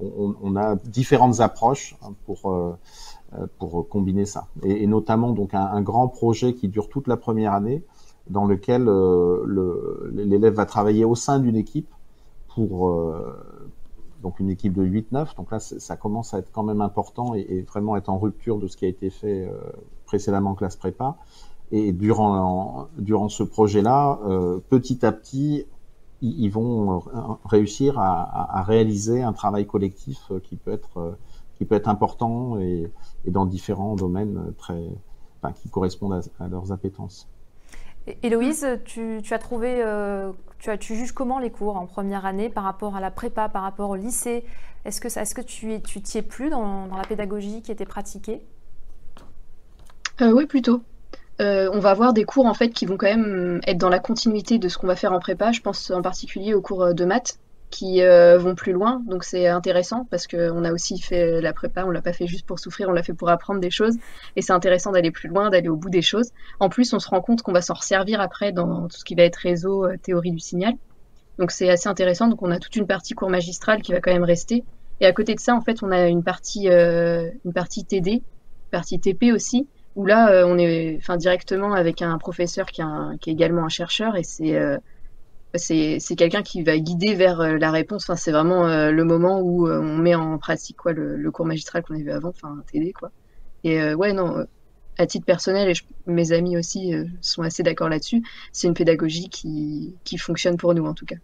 [0.00, 2.76] on, a différentes approches hein, pour
[3.58, 7.82] pour combiner ça, et, notamment donc un, grand projet qui dure toute la première année,
[8.30, 8.84] dans lequel
[10.14, 11.92] l'élève va travailler au sein d'une équipe
[12.54, 12.90] pour
[14.26, 15.36] donc une équipe de 8-9.
[15.36, 18.66] Donc là, ça commence à être quand même important et, vraiment être en rupture de
[18.66, 19.52] ce qui a été fait euh,
[20.04, 21.16] précédemment en classe prépa.
[21.72, 25.66] Et durant, durant ce projet-là, euh, petit à petit,
[26.22, 31.16] ils, vont euh, réussir à, réaliser un travail collectif qui peut être,
[31.56, 32.90] qui peut être important et,
[33.26, 34.84] dans différents domaines très,
[35.54, 37.28] qui correspondent à leurs appétences.
[38.22, 42.48] Héloïse, tu, as trouvé, euh, tu, as, tu, juges comment les cours en première année
[42.48, 44.44] par rapport à la prépa, par rapport au lycée?
[44.84, 48.42] Est-ce que, est que tu t'y es plus dans, la pédagogie qui était pratiquée?
[50.20, 50.82] Euh, Oui, plutôt.
[51.40, 53.98] Euh, on va avoir des cours en fait qui vont quand même être dans la
[53.98, 55.52] continuité de ce qu'on va faire en prépa.
[55.52, 57.38] Je pense en particulier aux cours de maths
[57.70, 59.02] qui euh, vont plus loin.
[59.06, 62.46] Donc c'est intéressant parce qu'on a aussi fait la prépa, on l'a pas fait juste
[62.46, 63.96] pour souffrir, on l'a fait pour apprendre des choses.
[64.36, 66.30] Et c'est intéressant d'aller plus loin, d'aller au bout des choses.
[66.60, 69.14] En plus, on se rend compte qu'on va s'en resservir après dans tout ce qui
[69.14, 70.74] va être réseau, euh, théorie du signal.
[71.38, 72.28] Donc c'est assez intéressant.
[72.28, 74.64] Donc on a toute une partie cours magistral qui va quand même rester.
[75.00, 78.12] Et à côté de ça, en fait, on a une partie, euh, une partie TD,
[78.12, 78.22] une
[78.70, 83.64] partie TP aussi, où là, on est enfin, directement avec un professeur qui, est également
[83.64, 84.78] un chercheur et c'est
[85.58, 88.04] c'est quelqu'un qui va guider vers euh, la réponse.
[88.04, 91.46] Enfin, c'est vraiment euh, le moment où euh, on met en pratique quoi, le, cours
[91.46, 93.10] magistral qu'on a vu avant, enfin TD quoi.
[93.64, 94.46] Et ouais, non,
[94.96, 95.74] à titre personnel, et
[96.06, 100.86] mes amis aussi sont assez d'accord là-dessus, c'est une pédagogie qui, qui fonctionne pour nous
[100.86, 101.16] en tout cas.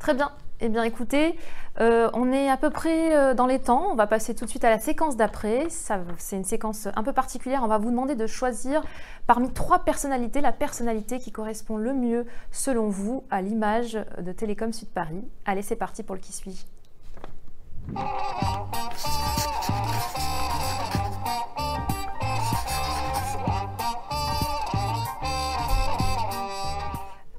[0.00, 0.32] Très bien.
[0.60, 1.38] Eh bien, écoutez,
[1.80, 3.92] euh, on est à peu près euh, dans les temps.
[3.92, 5.68] On va passer tout de suite à la séquence d'après.
[5.70, 7.60] C'est une séquence un peu particulière.
[7.62, 8.82] On va vous demander de choisir
[9.28, 14.72] parmi trois personnalités la personnalité qui correspond le mieux, selon vous, à l'image de Télécom
[14.72, 15.22] Sud Paris.
[15.44, 16.64] Allez, c'est parti pour le qui suis-je.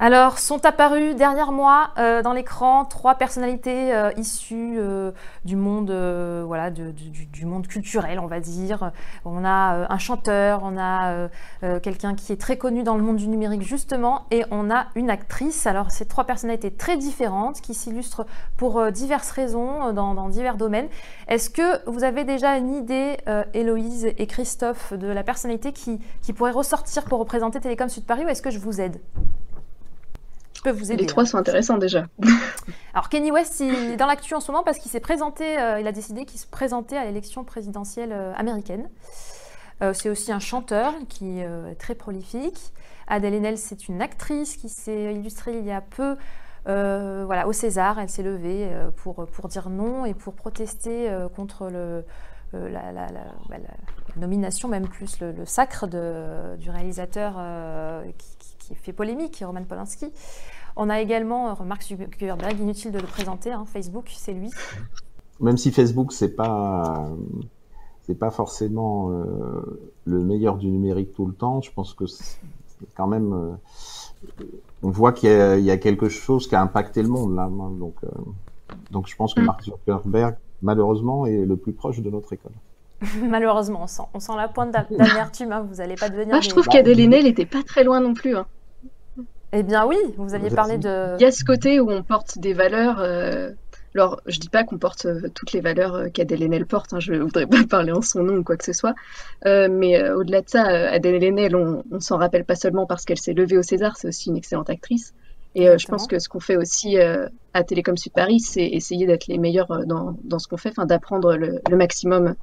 [0.01, 5.11] Alors, sont apparues derrière moi euh, dans l'écran trois personnalités euh, issues euh,
[5.43, 5.91] du monde,
[6.45, 6.71] voilà,
[7.43, 8.93] monde culturel, on va dire.
[9.25, 11.27] On a un chanteur, on a
[11.81, 15.09] quelqu'un qui est très connu dans le monde du numérique justement, et on a une
[15.09, 15.67] actrice.
[15.67, 20.87] Alors, ces trois personnalités très différentes qui s'illustrent pour diverses raisons dans, divers domaines.
[21.27, 23.17] Est-ce que vous avez déjà une idée,
[23.53, 28.23] Héloïse et Christophe, de la personnalité qui, qui pourrait ressortir pour représenter Télécom Sud Paris,
[28.23, 29.01] ou est-ce que je vous aide?
[30.67, 31.01] Vous aider.
[31.01, 31.25] Les trois hein.
[31.25, 32.05] sont intéressants déjà.
[32.93, 35.79] Alors Kenny West, il est dans l'actu en ce moment parce qu'il s'est présenté, euh,
[35.79, 38.89] il a décidé qu'il se présentait à l'élection présidentielle euh, américaine.
[39.81, 42.73] Euh, c'est aussi un chanteur qui est très prolifique.
[43.07, 46.17] Adèle Haenel, c'est une actrice qui s'est illustrée il y a peu
[46.65, 47.99] voilà, au César.
[47.99, 52.03] Elle s'est levée pour, pour dire non et pour protester contre le,
[52.53, 53.59] la, la, la,
[54.17, 57.41] nomination, même plus le, sacre de, du réalisateur
[58.17, 58.27] qui,
[58.58, 60.11] qui fait polémique, Roman Polanski.
[60.75, 64.49] On a également euh, Mark Zuckerberg, inutile de le présenter, hein, Facebook, c'est lui.
[65.39, 67.09] Même si Facebook, c'est pas
[68.03, 72.39] c'est pas forcément euh, le meilleur du numérique tout le temps, je pense que c'est
[72.95, 73.51] quand même euh,
[74.81, 77.43] on voit qu'il y, a quelque chose qui a impacté le monde là.
[77.43, 77.95] Hein, donc,
[78.91, 79.45] donc je pense que mm.
[79.45, 82.51] Mark Zuckerberg, malheureusement, est le plus proche de notre école.
[83.23, 85.51] Malheureusement, on sent, on sent la pointe d'amertume.
[85.51, 86.33] Hein, vous n'allez pas devenir.
[86.33, 88.35] Moi, je trouve qu'Adèle Haenel n'était pas très loin non plus.
[88.35, 88.45] Hein.
[89.51, 91.15] Eh bien oui, vous aviez parlé de...
[91.17, 92.99] Il y a ce côté où on porte des valeurs...
[92.99, 93.51] Euh,
[93.95, 96.99] alors, je dis pas qu'on porte euh, toutes les valeurs euh, qu'Adèle Haenel porte, hein,
[96.99, 98.93] je ne voudrais pas parler en son nom ou quoi que ce soit,
[99.45, 103.33] mais au-delà de ça, Adèle Haenel, on, on s'en rappelle pas seulement parce qu'elle s'est
[103.33, 105.13] levée au César, c'est aussi une excellente actrice.
[105.55, 109.25] Et je pense que ce qu'on fait aussi à Télécom Sud Paris, c'est essayer d'être
[109.25, 112.35] les meilleurs dans, dans ce qu'on fait, d'apprendre le, le, maximum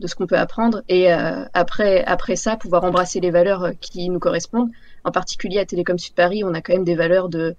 [0.00, 4.18] de ce qu'on peut apprendre et après, après ça, pouvoir embrasser les valeurs qui nous
[4.18, 4.70] correspondent
[5.04, 7.54] en particulier à Télécom Sud Paris, on a quand même des valeurs de,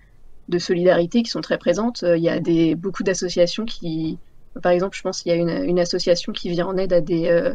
[0.58, 2.04] solidarité qui sont très présentes.
[2.04, 4.18] Euh, il y a des, beaucoup d'associations qui,
[4.62, 7.28] par exemple, je pense qu'il y a une, association qui vient en aide à des,
[7.28, 7.54] euh,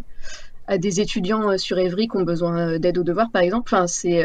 [0.69, 3.75] à des étudiants euh, sur Évry qui ont besoin d'aide aux devoirs, par exemple.
[3.75, 4.25] Enfin, c'est,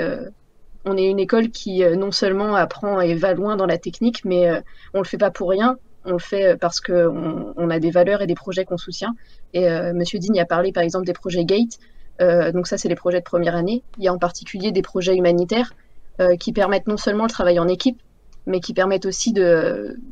[0.86, 4.50] on est une école qui non seulement apprend et va loin dans la technique, mais
[4.93, 5.78] on le fait pas pour rien.
[6.06, 9.15] On le fait parce qu'on on a des valeurs et des projets qu'on soutient.
[9.54, 11.80] Et Monsieur Digne a parlé, par exemple, des projets Gate.
[12.22, 13.84] Euh, donc ça, c'est les projets de première année.
[13.98, 15.74] Il y a en particulier des projets humanitaires
[16.20, 18.02] euh, qui permettent non seulement le travail en équipe,
[18.46, 19.32] mais qui permettent aussi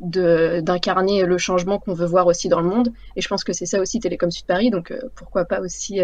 [0.02, 2.94] d'incarner le changement qu'on veut voir aussi dans le monde.
[3.16, 4.70] Et je pense que c'est ça aussi Télécom Sud Paris.
[4.70, 6.00] Donc euh, pourquoi pas aussi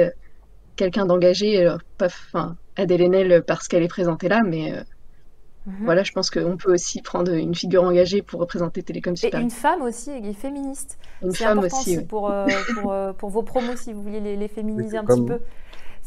[0.76, 4.74] quelqu'un d'engagé, pas, enfin, Adèle Haenel parce qu'elle est présentée là, mais
[5.68, 5.86] mhm.
[5.86, 9.40] voilà, je pense qu'on peut aussi prendre une figure engagée pour représenter Télécom Super.
[9.40, 10.98] Et une femme aussi, et féministe.
[11.22, 12.34] Une femme aussi, pour,
[12.82, 15.40] pour, pour, vos promos, si vous voulez les, les féminiser un petit peu.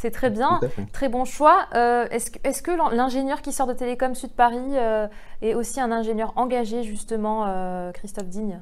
[0.07, 0.61] C'est très bien,
[0.93, 1.67] très bon choix.
[1.75, 5.09] Euh, est-ce que, est que l'ingénieur qui sort de Télécom Sud Paris euh,
[5.43, 8.61] est aussi un ingénieur engagé, justement, euh, Christophe Digne?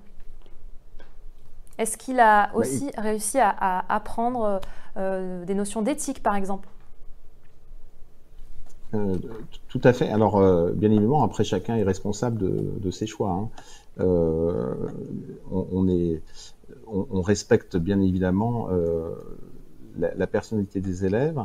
[1.76, 4.62] Est-ce qu'il a bah, aussi réussi à, apprendre
[4.96, 6.66] des notions d'éthique, par exemple?
[9.68, 10.08] Tout à fait.
[10.08, 10.40] Alors,
[10.72, 12.38] bien évidemment, après, chacun est responsable
[12.80, 13.32] de, ses choix.
[13.32, 13.50] Hein.
[15.52, 16.22] On, est,
[16.86, 18.70] on, respecte bien évidemment
[19.98, 21.40] la, personnalité des élèves.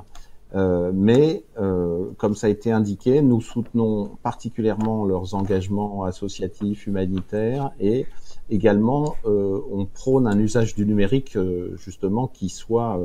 [0.56, 7.72] Euh, mais euh, comme ça a été indiqué, nous soutenons particulièrement leurs engagements associatifs, humanitaires
[7.80, 8.08] et
[8.50, 11.38] également euh, on prône un usage du numérique
[11.76, 13.00] justement qui soit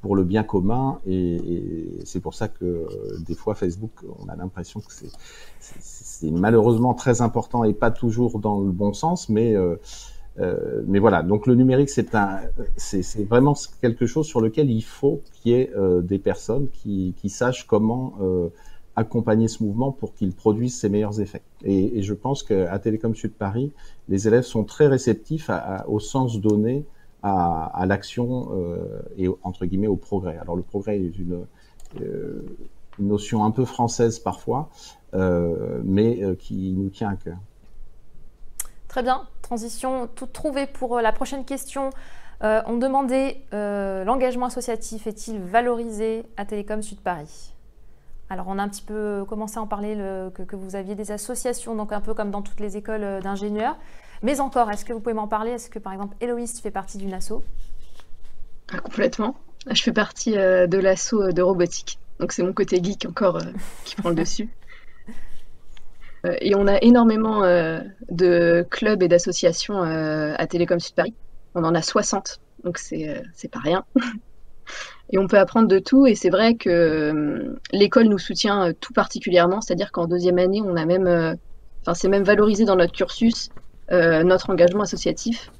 [0.00, 2.86] pour le bien commun et, et c'est pour ça que
[3.26, 4.90] des fois Facebook, on a l'impression que
[5.60, 9.54] c'est malheureusement très important et pas toujours dans le bon sens, mais
[10.40, 12.40] euh, mais voilà, donc le numérique, c'est un,
[12.76, 17.14] c'est vraiment quelque chose sur lequel il faut qu'il y ait euh, des personnes qui,
[17.18, 18.48] qui sachent comment euh,
[18.96, 21.42] accompagner ce mouvement pour qu'il produise ses meilleurs effets.
[21.64, 23.72] Et, et je pense qu'à Télécom Sud Paris,
[24.08, 26.84] les élèves sont très réceptifs à, au sens donné
[27.22, 28.48] à, à l'action
[29.18, 30.38] et entre guillemets au progrès.
[30.38, 31.40] Alors le progrès est une,
[32.00, 34.70] une notion un peu française parfois,
[35.12, 37.36] mais qui nous tient à cœur.
[38.90, 41.90] Très bien, transition toute trouvée pour euh, la prochaine question.
[42.42, 47.54] Euh, on demandait euh, l'engagement associatif est-il valorisé à Télécom Sud Paris?
[48.30, 49.94] Alors on a un petit peu commencé à en parler
[50.34, 53.76] que, vous aviez des associations, donc un peu comme dans toutes les écoles d'ingénieurs.
[54.22, 55.52] Mais encore, est-ce que vous pouvez m'en parler?
[55.52, 57.44] Est-ce que par exemple Héloïse fait partie d'une asso?
[58.72, 59.36] Ah, Complètement.
[59.70, 62.00] Je fais partie de l'asso de robotique.
[62.18, 63.38] Donc c'est mon côté geek encore
[63.84, 64.48] qui prend le dessus.
[66.26, 67.80] Euh, et on a énormément euh,
[68.10, 71.14] de clubs et d'associations euh, à Télécom Sud Paris.
[71.54, 73.84] On en a 60, donc c'est pas rien.
[75.10, 76.06] et on peut apprendre de tout.
[76.06, 80.84] Et c'est vrai que l'école nous soutient tout particulièrement, c'est-à-dire qu'en deuxième année, on a
[80.84, 81.36] même,
[81.82, 83.50] enfin c'est même valorisé dans notre cursus
[83.90, 85.50] notre engagement associatif.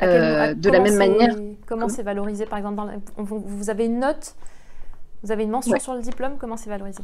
[0.00, 1.34] de la même manière.
[1.66, 2.80] Comment c'est valorisé, par exemple,
[3.16, 4.36] vous, avez une note,
[5.24, 7.02] vous avez une mention sur le diplôme, comment c'est valorisé?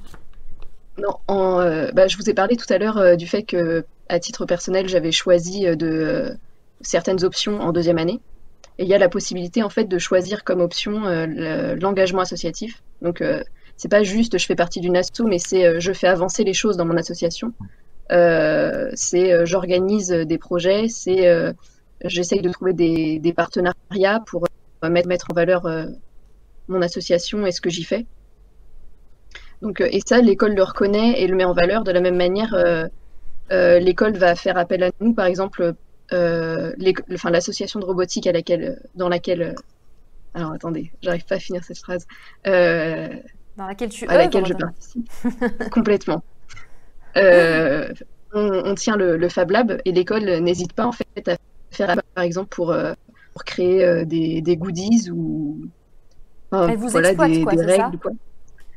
[0.98, 4.18] Non, euh, bah, je vous ai parlé tout à l'heure euh, du fait que, à
[4.18, 6.36] titre personnel, j'avais choisi euh, de
[6.82, 8.20] certaines options en deuxième année.
[8.78, 12.82] Et il y a la possibilité en fait de choisir comme option l'engagement associatif.
[13.02, 13.22] Donc
[13.76, 16.78] c'est pas juste je fais partie d'une asso, mais c'est je fais avancer les choses
[16.78, 17.52] dans mon association.
[18.08, 21.54] c'est j'organise des projets, c'est
[22.02, 24.48] j'essaye de trouver des, partenariats pour
[24.82, 25.68] mettre en valeur
[26.66, 28.06] mon association et ce que j'y fais.
[29.62, 31.84] Donc, euh, et ça, l'école le reconnaît et le met en valeur.
[31.84, 32.86] De la même manière, euh,
[33.52, 35.74] euh, l'école va faire appel à nous, par exemple,
[36.10, 39.54] enfin, l'association de robotique à laquelle, dans laquelle.
[40.34, 42.06] alors attendez, j'arrive pas à finir cette phrase.
[42.44, 45.08] dans laquelle tu à laquelle je participe
[45.70, 46.22] complètement.
[48.34, 51.36] On, tient le, Fab Lab et l'école n'hésite pas en fait à
[51.70, 52.74] faire appel, par exemple pour,
[53.32, 55.68] pour créer des, goodies ou
[56.50, 57.98] vous voilà, des, quoi, des règles.
[57.98, 58.12] Quoi.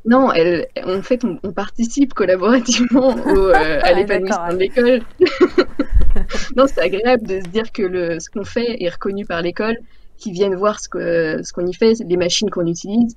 [0.06, 5.02] Non, elle, en fait, on, participe collaborativement au, euh, à l'épanouissement de l'école.
[6.56, 9.78] non, c'est agréable de se dire que le, ce qu'on fait est reconnu par l'école,
[10.18, 13.16] qu'ils viennent voir ce qu'on ce qu'on y fait, les machines qu'on utilise.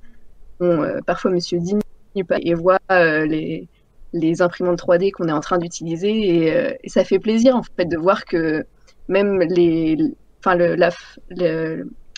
[0.61, 1.79] Euh, parfois, Monsieur Digne
[2.15, 3.67] et voit euh, les,
[4.13, 7.85] les imprimantes 3D qu'on est en train d'utiliser et, et, ça fait plaisir en fait
[7.85, 8.65] de voir que
[9.07, 9.95] même les,
[10.39, 10.75] enfin le,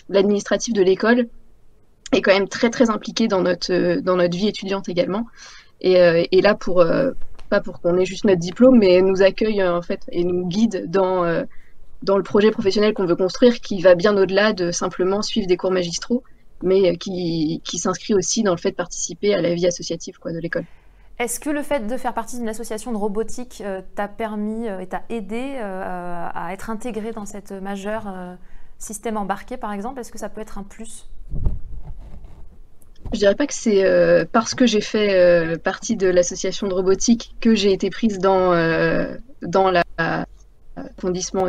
[0.08, 1.28] l'administratif de l'école
[2.12, 5.26] est quand même très très impliqué dans notre euh, dans notre vie étudiante également.
[5.80, 7.12] Et, euh, et là pour euh,
[7.48, 10.90] pas pour qu'on ait juste notre diplôme, mais nous accueille en fait et nous guide
[10.90, 11.44] dans
[12.02, 15.56] dans le projet professionnel qu'on veut construire, qui va bien au-delà de simplement suivre des
[15.56, 16.24] cours magistraux,
[16.62, 20.32] mais qui, qui s'inscrit aussi dans le fait de participer à la vie associative quoi,
[20.32, 20.64] de l'école.
[21.20, 23.62] Est-ce que le fait de faire partie d'une association de robotique
[23.94, 28.12] t'a permis et t'a aidé à être intégré dans cette majeure
[28.78, 30.00] système embarqué, par exemple?
[30.00, 31.06] Est-ce que ça peut être un plus?
[33.12, 36.74] Je dirais pas que c'est euh, parce que j'ai fait euh, partie de l'association de
[36.74, 39.72] robotique que j'ai été prise dans, euh, dans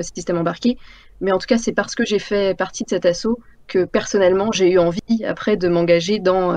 [0.01, 0.77] système embarqué,
[1.21, 4.51] mais en tout cas c'est parce que j'ai fait partie de cet assaut que personnellement
[4.51, 6.53] j'ai eu envie après de m'engager dans,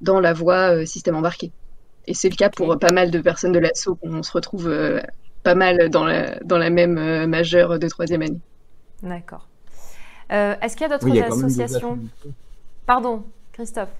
[0.00, 1.50] dans la voie système embarqué.
[2.06, 4.72] Et c'est le cas pour pas mal de personnes de l'assaut, on se retrouve
[5.42, 8.40] pas mal dans la, dans la même majeure de troisième année.
[9.02, 9.48] D'accord.
[10.30, 11.98] Est-ce qu'il y a d'autres associations
[12.86, 13.24] Pardon,
[13.54, 13.94] Christophe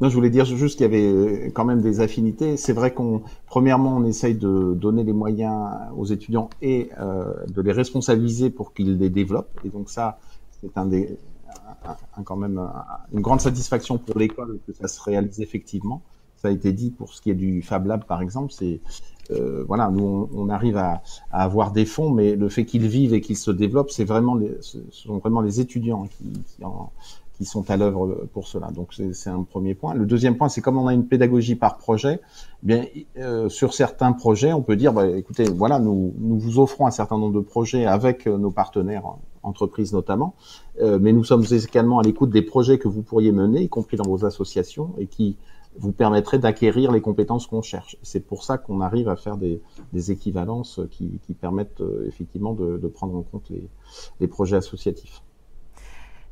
[0.00, 2.56] Non, je voulais dire juste qu'il y avait quand même des affinités.
[2.56, 7.60] C'est vrai qu'on, premièrement, on essaye de donner les moyens aux étudiants et euh, de
[7.60, 9.60] les responsabiliser pour qu'ils les développent.
[9.62, 10.18] Et donc ça,
[10.62, 11.18] c'est un des,
[12.24, 12.58] quand même
[13.12, 16.00] une grande satisfaction pour l'école que ça se réalise effectivement.
[16.38, 18.54] Ça a été dit pour ce qui est du Fab Lab, par exemple.
[18.54, 18.80] C'est
[19.32, 23.12] euh, voilà, nous on, arrive à, à, avoir des fonds, mais le fait qu'ils vivent
[23.12, 26.90] et qu'ils se développent, c'est vraiment les, ce sont vraiment les étudiants qui, qui en,
[27.38, 28.70] qui sont à l'œuvre pour cela.
[28.72, 29.94] Donc c'est un premier point.
[29.94, 32.20] Le deuxième point, c'est comme on a une pédagogie par projet,
[32.62, 32.84] eh bien
[33.16, 36.90] euh, sur certains projets, on peut dire, bah, écoutez, voilà, nous, nous vous offrons un
[36.90, 39.04] certain nombre de projets avec euh, nos partenaires,
[39.44, 40.34] entreprises notamment,
[40.80, 43.96] euh, mais nous sommes également à l'écoute des projets que vous pourriez mener, y compris
[43.96, 45.36] dans vos associations, et qui
[45.76, 47.96] vous permettraient d'acquérir les compétences qu'on cherche.
[48.02, 49.62] C'est pour ça qu'on arrive à faire des,
[49.92, 53.68] des équivalences qui, qui permettent euh, effectivement de, de, prendre en compte les,
[54.20, 55.22] les projets associatifs.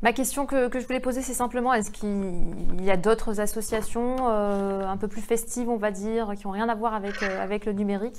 [0.06, 4.28] Ma question que, que, je voulais poser, c'est simplement est-ce qu'il y a d'autres associations
[4.30, 7.42] euh, un peu plus festives, on va dire, qui n'ont rien à voir avec, euh,
[7.42, 8.14] avec le numérique?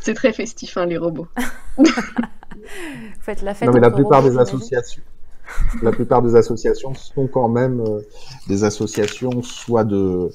[0.00, 1.28] C'est très festif, hein, les robots.
[1.76, 1.84] Vous
[3.20, 3.68] faites la fête.
[3.68, 5.04] Non, mais la plupart des associations.
[5.82, 8.00] La plupart des associations sont quand même euh,
[8.48, 10.32] des associations soit de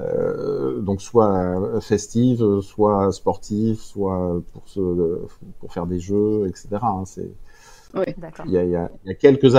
[0.00, 5.18] euh, donc soit festives, soit sportives, soit pour se,
[5.58, 6.68] pour faire des jeux, etc.
[6.80, 7.28] Hein, c'est
[7.94, 8.04] oui.
[8.44, 9.54] Il, y a, il, y a, il y a quelques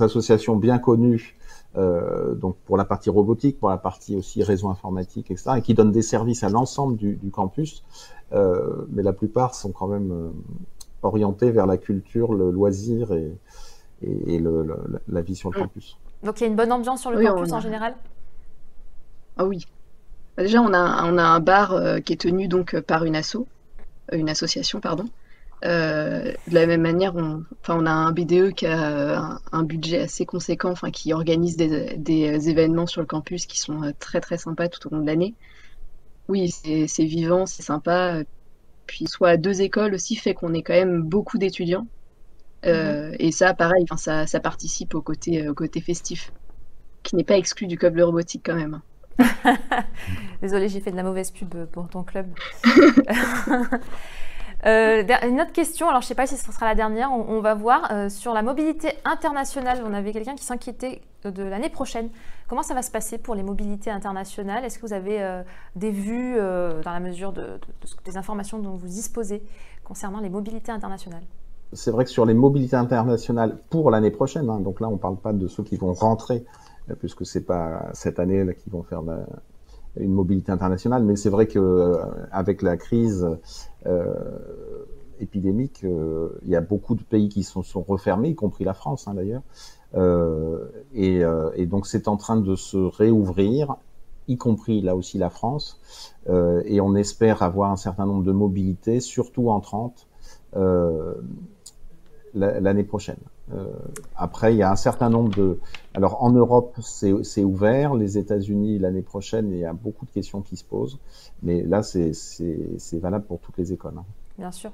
[0.00, 1.36] associations bien connues,
[1.76, 5.74] euh, donc pour la partie robotique, pour la partie aussi réseau informatique, etc., et qui
[5.74, 7.82] donnent des services à l'ensemble du, du, campus.
[8.32, 10.30] Euh, mais la plupart sont quand même euh,
[11.02, 13.32] orientés vers la culture, le loisir et,
[14.02, 14.76] et, et le, le,
[15.08, 15.96] la vie sur le campus.
[16.22, 17.56] Donc il y a une bonne ambiance sur le oui, campus a...
[17.56, 17.94] en général?
[19.36, 19.66] Ah oui.
[20.36, 23.46] Déjà, on a, on a un bar euh, qui est tenu donc par une asso,
[24.12, 25.04] une association, pardon.
[25.64, 30.00] Euh, de la même manière, on, on a un BDE qui a un, un budget
[30.00, 34.36] assez conséquent, enfin, qui organise des, des, événements sur le campus qui sont très très
[34.36, 35.34] sympas tout au long de l'année.
[36.28, 38.22] Oui, c'est vivant, c'est sympa.
[38.86, 41.86] Puis soit à deux écoles aussi fait qu'on est quand même beaucoup d'étudiants.
[42.66, 43.16] Euh, mmh.
[43.18, 46.32] Et ça, pareil, ça, ça, participe au côté, au côté festif,
[47.02, 48.80] qui n'est pas exclu du club de robotique quand même.
[50.42, 52.26] Désolée, j'ai fait de la mauvaise pub pour ton club.
[54.66, 57.40] Euh, une autre question, alors je ne sais pas si ce sera la dernière, on,
[57.40, 59.82] va voir euh, sur la mobilité internationale.
[59.86, 62.08] On avait quelqu'un qui s'inquiétait de l'année prochaine.
[62.48, 64.64] Comment ça va se passer pour les mobilités internationales?
[64.64, 65.42] Est-ce que vous avez euh,
[65.76, 69.42] des vues euh, dans la mesure de, de, de, des informations dont vous disposez
[69.84, 71.24] concernant les mobilités internationales?
[71.72, 74.98] C'est vrai que sur les mobilités internationales pour l'année prochaine, hein, donc là on ne
[74.98, 76.44] parle pas de ceux qui vont rentrer,
[76.90, 79.18] euh, puisque c'est pas cette année là qui vont faire la,
[79.96, 81.96] une mobilité internationale, mais c'est vrai que euh,
[82.32, 83.28] avec la crise
[83.86, 84.14] euh,
[85.20, 88.74] épidémique, euh, il y a beaucoup de pays qui sont, sont refermés, y compris la
[88.74, 89.42] France hein, d'ailleurs,
[90.92, 91.22] et,
[91.54, 93.76] et, donc c'est en train de se réouvrir,
[94.26, 95.80] y compris là aussi la France,
[96.64, 100.08] et on espère avoir un certain nombre de mobilités, surtout en 30
[102.34, 103.20] l'année prochaine.
[103.52, 103.66] Euh,
[104.16, 105.58] après, il y a un certain nombre de.
[105.94, 107.94] Alors, en Europe, c'est ouvert.
[107.94, 110.98] Les États-Unis, l'année prochaine, il y a beaucoup de questions qui se posent.
[111.42, 112.12] Mais là, c'est
[112.94, 113.94] valable pour toutes les écoles.
[113.98, 114.04] Hein.
[114.38, 114.72] Bien sûr.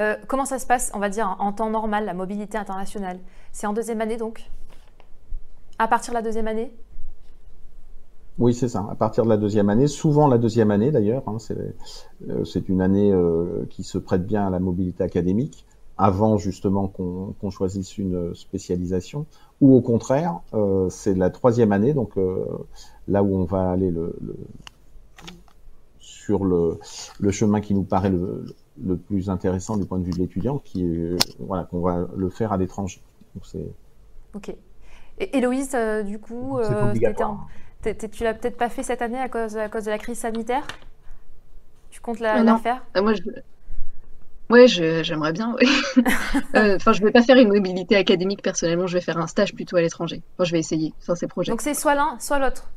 [0.00, 3.18] Euh, comment ça se passe, on va dire, en temps normal, la mobilité internationale?
[3.52, 4.48] C'est en deuxième année, donc?
[5.78, 6.72] À partir de la deuxième année?
[8.38, 8.86] Oui, c'est ça.
[8.88, 12.80] À partir de la deuxième année, souvent la deuxième année d'ailleurs, hein, euh, c'est une
[12.80, 15.66] année euh, qui se prête bien à la mobilité académique
[15.98, 19.26] avant justement qu'on qu choisisse une spécialisation,
[19.60, 22.44] ou au contraire, euh, c'est la troisième année, donc euh,
[23.08, 24.36] là où on va aller le, le,
[25.98, 26.78] sur le,
[27.18, 28.44] le, chemin qui nous paraît le,
[28.80, 32.30] le, plus intéressant du point de vue de l'étudiant, qui est voilà qu'on va le
[32.30, 33.02] faire à l'étranger.
[34.34, 34.54] Ok.
[35.18, 39.56] Et Héloïse, euh, du coup, euh, tu l'as peut-être pas fait cette année à cause,
[39.56, 40.64] à cause de la crise sanitaire?
[41.90, 42.84] Tu comptes la, la faire?
[42.94, 43.22] Moi, je
[44.50, 45.54] Ouais, j'aimerais bien.
[45.60, 45.68] Oui.
[46.54, 48.86] Euh, enfin, euh, je vais pas faire une mobilité académique personnellement.
[48.86, 50.22] Je vais faire un stage plutôt à l'étranger.
[50.34, 50.94] Enfin, je vais essayer.
[51.00, 51.52] Enfin, ces projets.
[51.52, 52.70] Donc c'est soit l'un, soit l'autre.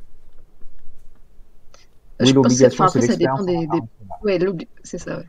[2.20, 3.66] Oui, l'obligation, enfin, après, ça dépend des.
[3.66, 3.80] des...
[4.22, 4.38] Ouais,
[4.82, 5.18] c'est ça.
[5.18, 5.24] Ouais.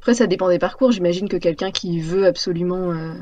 [0.00, 0.92] Après, ça dépend des parcours.
[0.92, 3.14] J'imagine que quelqu'un qui veut absolument euh,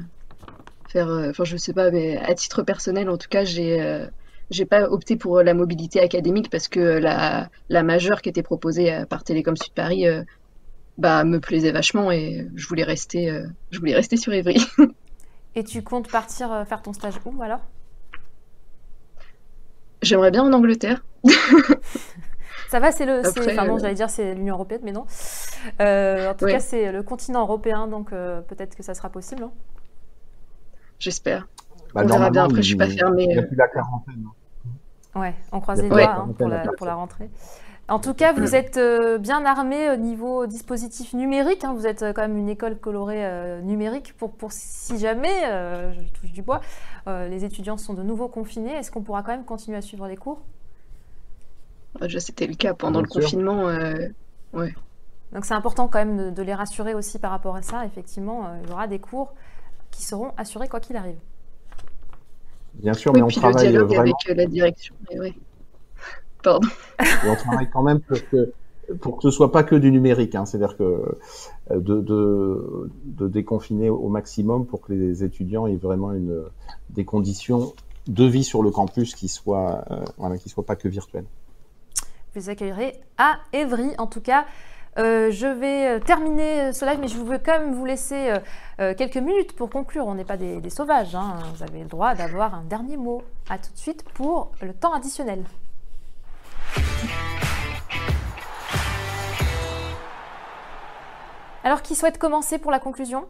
[0.88, 1.08] faire.
[1.08, 3.80] Euh, enfin, je sais pas, mais à titre personnel, en tout cas, j'ai.
[3.80, 4.06] Euh,
[4.50, 9.02] j'ai pas opté pour la mobilité académique parce que la, la majeure qui était proposée
[9.08, 10.04] par Télécom Sud Paris
[10.98, 14.64] bah, me plaisait vachement et je voulais rester, euh, je voulais rester sur Évry.
[15.54, 17.60] et tu comptes partir euh, faire ton stage où alors?
[20.02, 21.04] J'aimerais bien en Angleterre.
[22.74, 23.20] Ça va, c'est le.
[23.20, 25.06] Enfin, bon, euh, j'allais dire c'est l'Union Européenne, mais non.
[25.80, 26.54] Euh, en tout ouais.
[26.54, 29.44] cas, c'est le continent européen, donc euh, peut-être que ça sera possible.
[29.44, 29.52] Hein
[30.98, 31.46] J'espère.
[31.94, 33.26] Bah, On verra bien, après, je suis pas fermée.
[33.30, 34.24] Il n'y a plus la quarantaine.
[35.14, 37.30] Ouais, on croise les doigts hein, pour, la, rentrée.
[37.88, 38.78] En tout cas, vous êtes
[39.20, 41.64] bien armé au niveau dispositif numérique.
[41.64, 41.74] Hein.
[41.74, 45.42] vous êtes quand même une école colorée numérique pour, pour si jamais,
[45.92, 46.62] je touche du bois,
[47.06, 48.72] les étudiants sont de nouveau confinés.
[48.72, 50.40] Est-ce qu'on pourra quand même continuer à suivre les cours?
[52.18, 53.66] C'était le cas pendant le confinement.
[54.54, 54.74] ouais.
[55.34, 57.84] Donc c'est important quand même de, les rassurer aussi par rapport à ça.
[57.84, 59.34] Effectivement, il y aura des cours
[59.90, 61.18] qui seront assurés quoi qu'il arrive.
[62.74, 64.00] Bien sûr, mais on travaille le vraiment...
[64.00, 64.94] avec la direction.
[66.44, 66.68] Pardon.
[67.26, 68.52] on travaille quand même pour que,
[69.00, 70.34] pour que ce soit pas que du numérique.
[70.34, 70.46] Hein.
[70.46, 76.12] C'est-à-dire que euh, de, de, de, déconfiner au maximum pour que les étudiants aient vraiment
[76.12, 76.44] une,
[76.90, 77.72] des conditions
[78.06, 81.24] de vie sur le campus qui soient, euh, voilà, qui soient pas que virtuelles.
[82.34, 84.44] Vous accueillerez à Evry, en tout cas.
[84.96, 88.34] Euh, je vais terminer ce live, mais je veux quand même vous laisser
[88.80, 90.06] euh, quelques minutes pour conclure.
[90.06, 91.38] On n'est pas des, sauvages, hein.
[91.54, 93.22] vous avez le droit d'avoir un dernier mot.
[93.48, 95.44] A tout de suite pour le temps additionnel.
[101.62, 103.24] Alors, qui souhaite commencer pour la conclusion?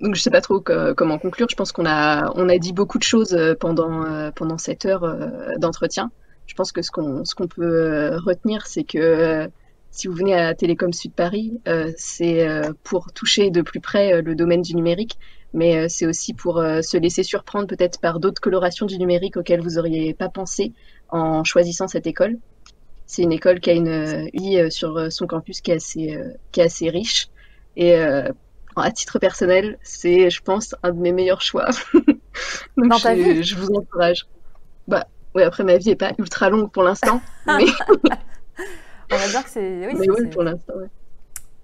[0.00, 1.48] Donc je sais pas trop comment conclure.
[1.50, 5.02] Je pense qu'on a dit beaucoup de choses pendant pendant cette heure
[5.58, 6.12] d'entretien.
[6.46, 9.50] Je pense que ce qu'on peut retenir, c'est que
[9.90, 14.12] si vous venez à Télécom Sud Paris, euh, c'est euh, pour toucher de plus près
[14.12, 15.18] euh, le domaine du numérique,
[15.54, 19.76] mais c'est aussi pour se laisser surprendre peut-être par d'autres colorations du numérique auxquelles vous
[19.76, 20.74] n'auriez pas pensé
[21.08, 22.38] en choisissant cette école.
[23.06, 26.18] C'est une école qui a une vie sur son campus qui est assez,
[26.52, 27.28] qui est assez riche.
[27.76, 31.68] Et à titre personnel, c'est, je pense, un de mes meilleurs choix.
[32.76, 34.26] Donc Dans ta vie je vous encourage.
[34.86, 37.20] Bah, oui, après, ma vie n'est pas ultra longue pour l'instant.
[37.46, 37.66] mais...
[39.10, 39.88] On va dire que c'est.
[39.94, 40.74] Oui, pour l'instant,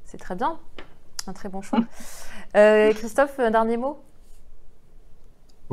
[0.04, 0.58] C'est très bien.
[1.26, 1.80] Un très bon choix.
[2.56, 4.03] Euh, Christophe, un dernier mot?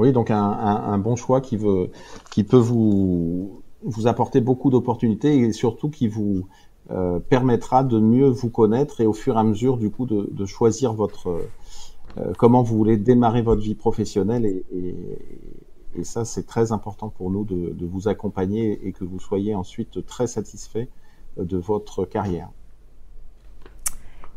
[0.02, 1.91] Oui, donc un, bon choix qui, veut,
[2.32, 3.62] qui peut vous,
[4.06, 6.47] apporter beaucoup d'opportunités et surtout qui vous
[6.89, 10.45] euh, permettra de mieux vous connaître et au fur et à mesure, du coup, de,
[10.47, 11.28] choisir votre.
[12.18, 14.66] Euh, comment vous voulez démarrer votre vie professionnelle et,
[16.02, 20.26] ça, c'est très important pour nous de, vous accompagner et que vous soyez ensuite très
[20.26, 20.89] satisfait
[21.38, 22.49] de votre carrière.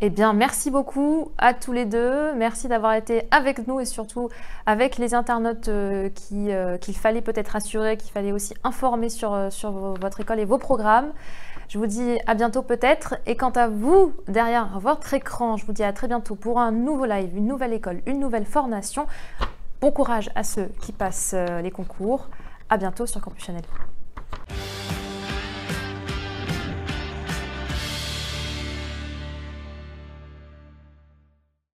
[0.01, 2.35] Eh bien, merci beaucoup à tous les deux.
[2.35, 4.29] Merci d'avoir été avec nous et surtout
[4.67, 9.51] avec les internautes euh, euh, qu'il fallait peut-être assurer, qu'il fallait aussi informer sur, euh,
[9.51, 11.13] sur votre école et vos programmes.
[11.69, 13.15] Je vous dis à bientôt peut-être.
[13.27, 16.73] Et quant à vous, derrière votre écran, je vous dis à très bientôt pour un
[16.73, 19.07] nouveau live, une nouvelle école, une nouvelle formation.
[19.81, 22.29] Bon courage à ceux qui passent les concours.
[22.69, 23.63] À bientôt sur Campus Chanel.